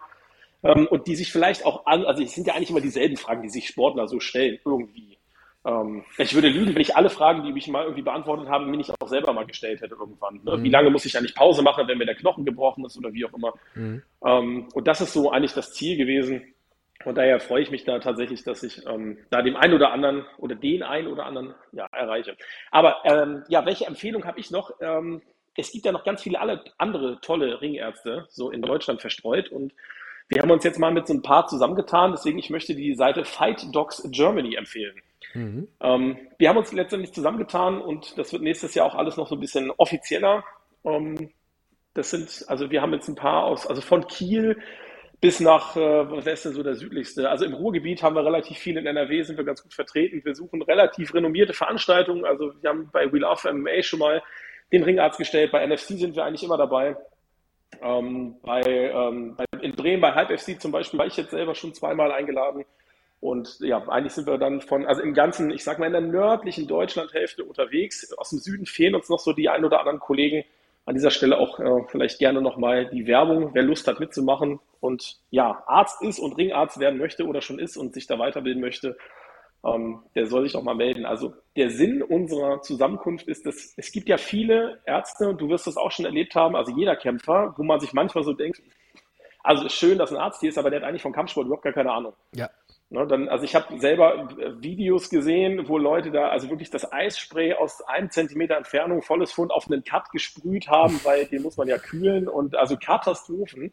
[0.63, 3.49] und die sich vielleicht auch an, also es sind ja eigentlich immer dieselben Fragen, die
[3.49, 5.19] sich Sportler so stellen, irgendwie.
[5.65, 8.77] Ähm, ich würde lügen, wenn ich alle Fragen, die mich mal irgendwie beantwortet haben, mir
[8.77, 10.41] nicht auch selber mal gestellt hätte irgendwann.
[10.45, 10.57] Ne?
[10.57, 10.65] Mhm.
[10.65, 13.25] Wie lange muss ich eigentlich Pause machen, wenn mir der Knochen gebrochen ist oder wie
[13.25, 13.53] auch immer.
[13.75, 14.03] Mhm.
[14.25, 16.55] Ähm, und das ist so eigentlich das Ziel gewesen.
[17.05, 20.27] Und daher freue ich mich da tatsächlich, dass ich ähm, da dem einen oder anderen
[20.39, 22.37] oder den einen oder anderen ja, erreiche.
[22.71, 24.73] Aber ähm, ja, welche Empfehlung habe ich noch?
[24.81, 25.23] Ähm,
[25.57, 29.73] es gibt ja noch ganz viele alle andere tolle Ringärzte so in Deutschland verstreut und
[30.29, 33.24] wir haben uns jetzt mal mit so ein paar zusammengetan, deswegen ich möchte die Seite
[33.24, 34.97] Fight Dogs Germany empfehlen.
[35.35, 35.68] Mhm.
[35.81, 39.37] Ähm, wir haben uns letztendlich zusammengetan und das wird nächstes Jahr auch alles noch so
[39.37, 40.45] ein bisschen offizieller.
[40.85, 41.31] Ähm,
[41.95, 44.59] das sind, also wir haben jetzt ein paar aus, also von Kiel
[45.20, 47.29] bis nach, äh, was ist denn so der südlichste?
[47.29, 50.24] Also im Ruhrgebiet haben wir relativ viel, in NRW sind wir ganz gut vertreten.
[50.24, 52.24] Wir suchen relativ renommierte Veranstaltungen.
[52.24, 54.22] Also wir haben bei We Love MMA schon mal
[54.72, 56.97] den Ringarzt gestellt, bei NFC sind wir eigentlich immer dabei.
[57.83, 61.75] Ähm, bei, ähm, in Bremen bei Hype FC zum Beispiel war ich jetzt selber schon
[61.75, 62.64] zweimal eingeladen.
[63.21, 66.01] Und ja, eigentlich sind wir dann von, also im ganzen, ich sag mal, in der
[66.01, 68.12] nördlichen Deutschlandhälfte unterwegs.
[68.16, 70.45] Aus dem Süden fehlen uns noch so die ein oder anderen Kollegen.
[70.85, 75.19] An dieser Stelle auch äh, vielleicht gerne nochmal die Werbung, wer Lust hat mitzumachen und
[75.31, 78.97] ja, Arzt ist und Ringarzt werden möchte oder schon ist und sich da weiterbilden möchte,
[79.75, 81.07] ähm, der soll sich auch mal melden.
[81.07, 85.66] Also der Sinn unserer Zusammenkunft ist, dass es gibt ja viele Ärzte, und du wirst
[85.66, 88.62] das auch schon erlebt haben, also jeder Kämpfer, wo man sich manchmal so denkt,
[89.43, 91.64] also ist schön, dass ein Arzt hier ist, aber der hat eigentlich vom Kampfsport überhaupt
[91.64, 92.12] gar keine Ahnung.
[92.35, 92.51] Ja.
[92.91, 94.29] Ne, dann, also ich habe selber
[94.61, 99.53] Videos gesehen, wo Leute da also wirklich das Eisspray aus einem Zentimeter Entfernung volles Fund
[99.53, 103.73] auf einen Cut gesprüht haben, weil den muss man ja kühlen und also Katastrophen.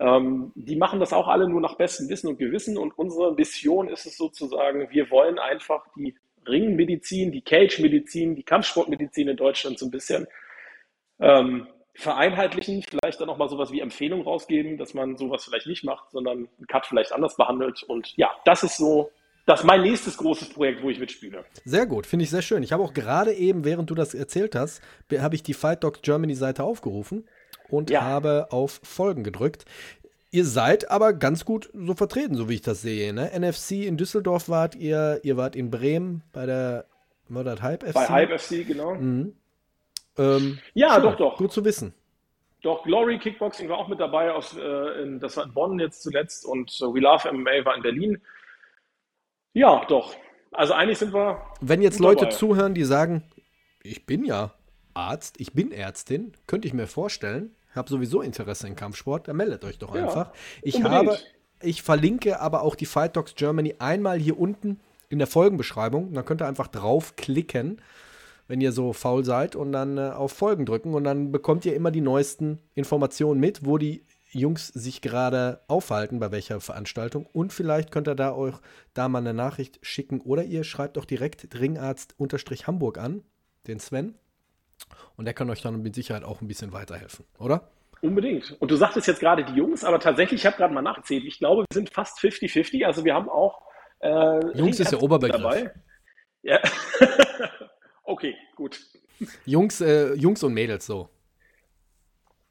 [0.00, 3.88] Ähm, die machen das auch alle nur nach bestem Wissen und Gewissen und unsere Mission
[3.88, 6.14] ist es sozusagen, wir wollen einfach die
[6.46, 10.26] Ringmedizin, die Cage-Medizin, die Kampfsportmedizin in Deutschland so ein bisschen
[11.20, 15.84] ähm, vereinheitlichen, vielleicht dann auch mal sowas wie Empfehlungen rausgeben, dass man sowas vielleicht nicht
[15.84, 17.82] macht, sondern einen Cut vielleicht anders behandelt.
[17.84, 19.10] Und ja, das ist so
[19.46, 21.44] das ist mein nächstes großes Projekt, wo ich mitspiele.
[21.66, 22.62] Sehr gut, finde ich sehr schön.
[22.62, 24.80] Ich habe auch gerade eben, während du das erzählt hast,
[25.12, 27.28] habe ich die Fight Dogs Germany Seite aufgerufen
[27.68, 28.02] und ja.
[28.02, 29.64] habe auf Folgen gedrückt.
[30.30, 33.12] Ihr seid aber ganz gut so vertreten, so wie ich das sehe.
[33.12, 33.30] Ne?
[33.38, 36.86] NFC in Düsseldorf wart ihr, ihr wart in Bremen bei der
[37.28, 37.94] Murdered Hype FC.
[37.94, 38.96] Bei Hype FC, genau.
[38.96, 39.34] Mhm.
[40.18, 41.36] Ähm, ja, doch, doch.
[41.36, 41.94] Gut zu wissen.
[42.62, 46.02] Doch, Glory Kickboxing war auch mit dabei, aus, äh, in, das war in Bonn jetzt
[46.02, 48.22] zuletzt und äh, We Love MMA war in Berlin.
[49.52, 50.14] Ja, doch.
[50.50, 51.42] Also eigentlich sind wir.
[51.60, 52.36] Wenn jetzt Leute dabei.
[52.36, 53.22] zuhören, die sagen,
[53.82, 54.54] ich bin ja
[54.94, 59.64] Arzt, ich bin Ärztin, könnte ich mir vorstellen, habe sowieso Interesse in Kampfsport, dann meldet
[59.64, 60.32] euch doch ja, einfach.
[60.62, 61.08] Ich unbedingt.
[61.08, 61.18] habe,
[61.60, 66.12] ich verlinke aber auch die Fight Dogs Germany einmal hier unten in der Folgenbeschreibung.
[66.12, 67.80] Dann könnt ihr einfach draufklicken,
[68.48, 70.94] wenn ihr so faul seid, und dann äh, auf Folgen drücken.
[70.94, 76.18] Und dann bekommt ihr immer die neuesten Informationen mit, wo die Jungs sich gerade aufhalten,
[76.18, 77.26] bei welcher Veranstaltung.
[77.32, 78.56] Und vielleicht könnt ihr da euch
[78.92, 80.20] da mal eine Nachricht schicken.
[80.20, 83.22] Oder ihr schreibt auch direkt Ringarzt-Hamburg an,
[83.66, 84.14] den Sven.
[85.16, 87.68] Und der kann euch dann mit Sicherheit auch ein bisschen weiterhelfen, oder?
[88.02, 88.54] Unbedingt.
[88.60, 91.24] Und du sagtest jetzt gerade die Jungs, aber tatsächlich, ich habe gerade mal nachgezählt.
[91.24, 92.84] Ich glaube, wir sind fast 50-50.
[92.84, 93.62] Also wir haben auch.
[94.00, 95.40] Äh, Jungs ist der Oberbegriff.
[95.40, 95.72] Dabei.
[96.42, 96.60] Ja.
[98.04, 98.78] okay, gut.
[99.46, 101.08] Jungs, äh, Jungs und Mädels so.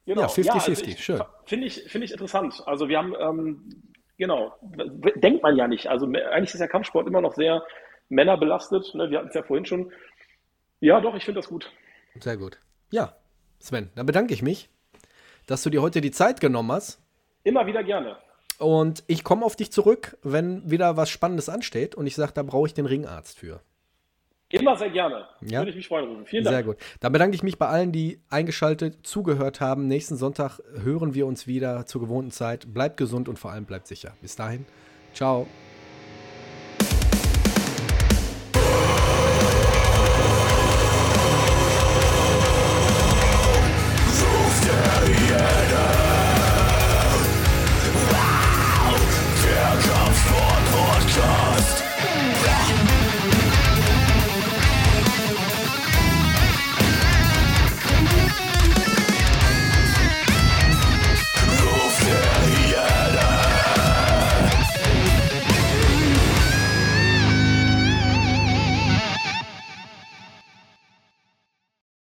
[0.06, 0.22] Genau.
[0.22, 1.22] Ja, 50-50, ja, also schön.
[1.46, 2.62] Finde ich, find ich interessant.
[2.66, 4.54] Also wir haben, ähm, genau,
[5.16, 5.86] denkt man ja nicht.
[5.86, 7.62] Also eigentlich ist der Kampfsport immer noch sehr
[8.08, 8.94] männerbelastet.
[8.94, 9.10] Ne?
[9.10, 9.92] Wir hatten es ja vorhin schon.
[10.80, 11.72] Ja, doch, ich finde das gut.
[12.20, 12.58] Sehr gut.
[12.90, 13.16] Ja,
[13.58, 14.68] Sven, dann bedanke ich mich,
[15.46, 17.00] dass du dir heute die Zeit genommen hast.
[17.42, 18.16] Immer wieder gerne.
[18.58, 22.42] Und ich komme auf dich zurück, wenn wieder was Spannendes ansteht und ich sage, da
[22.42, 23.60] brauche ich den Ringarzt für.
[24.50, 25.26] Immer sehr gerne.
[25.40, 25.60] Ja?
[25.60, 26.24] Würde ich mich freuen.
[26.26, 26.54] Vielen Dank.
[26.54, 26.76] Sehr gut.
[27.00, 29.88] Dann bedanke ich mich bei allen, die eingeschaltet, zugehört haben.
[29.88, 32.72] Nächsten Sonntag hören wir uns wieder zur gewohnten Zeit.
[32.72, 34.14] Bleibt gesund und vor allem bleibt sicher.
[34.22, 34.64] Bis dahin.
[35.12, 35.48] Ciao.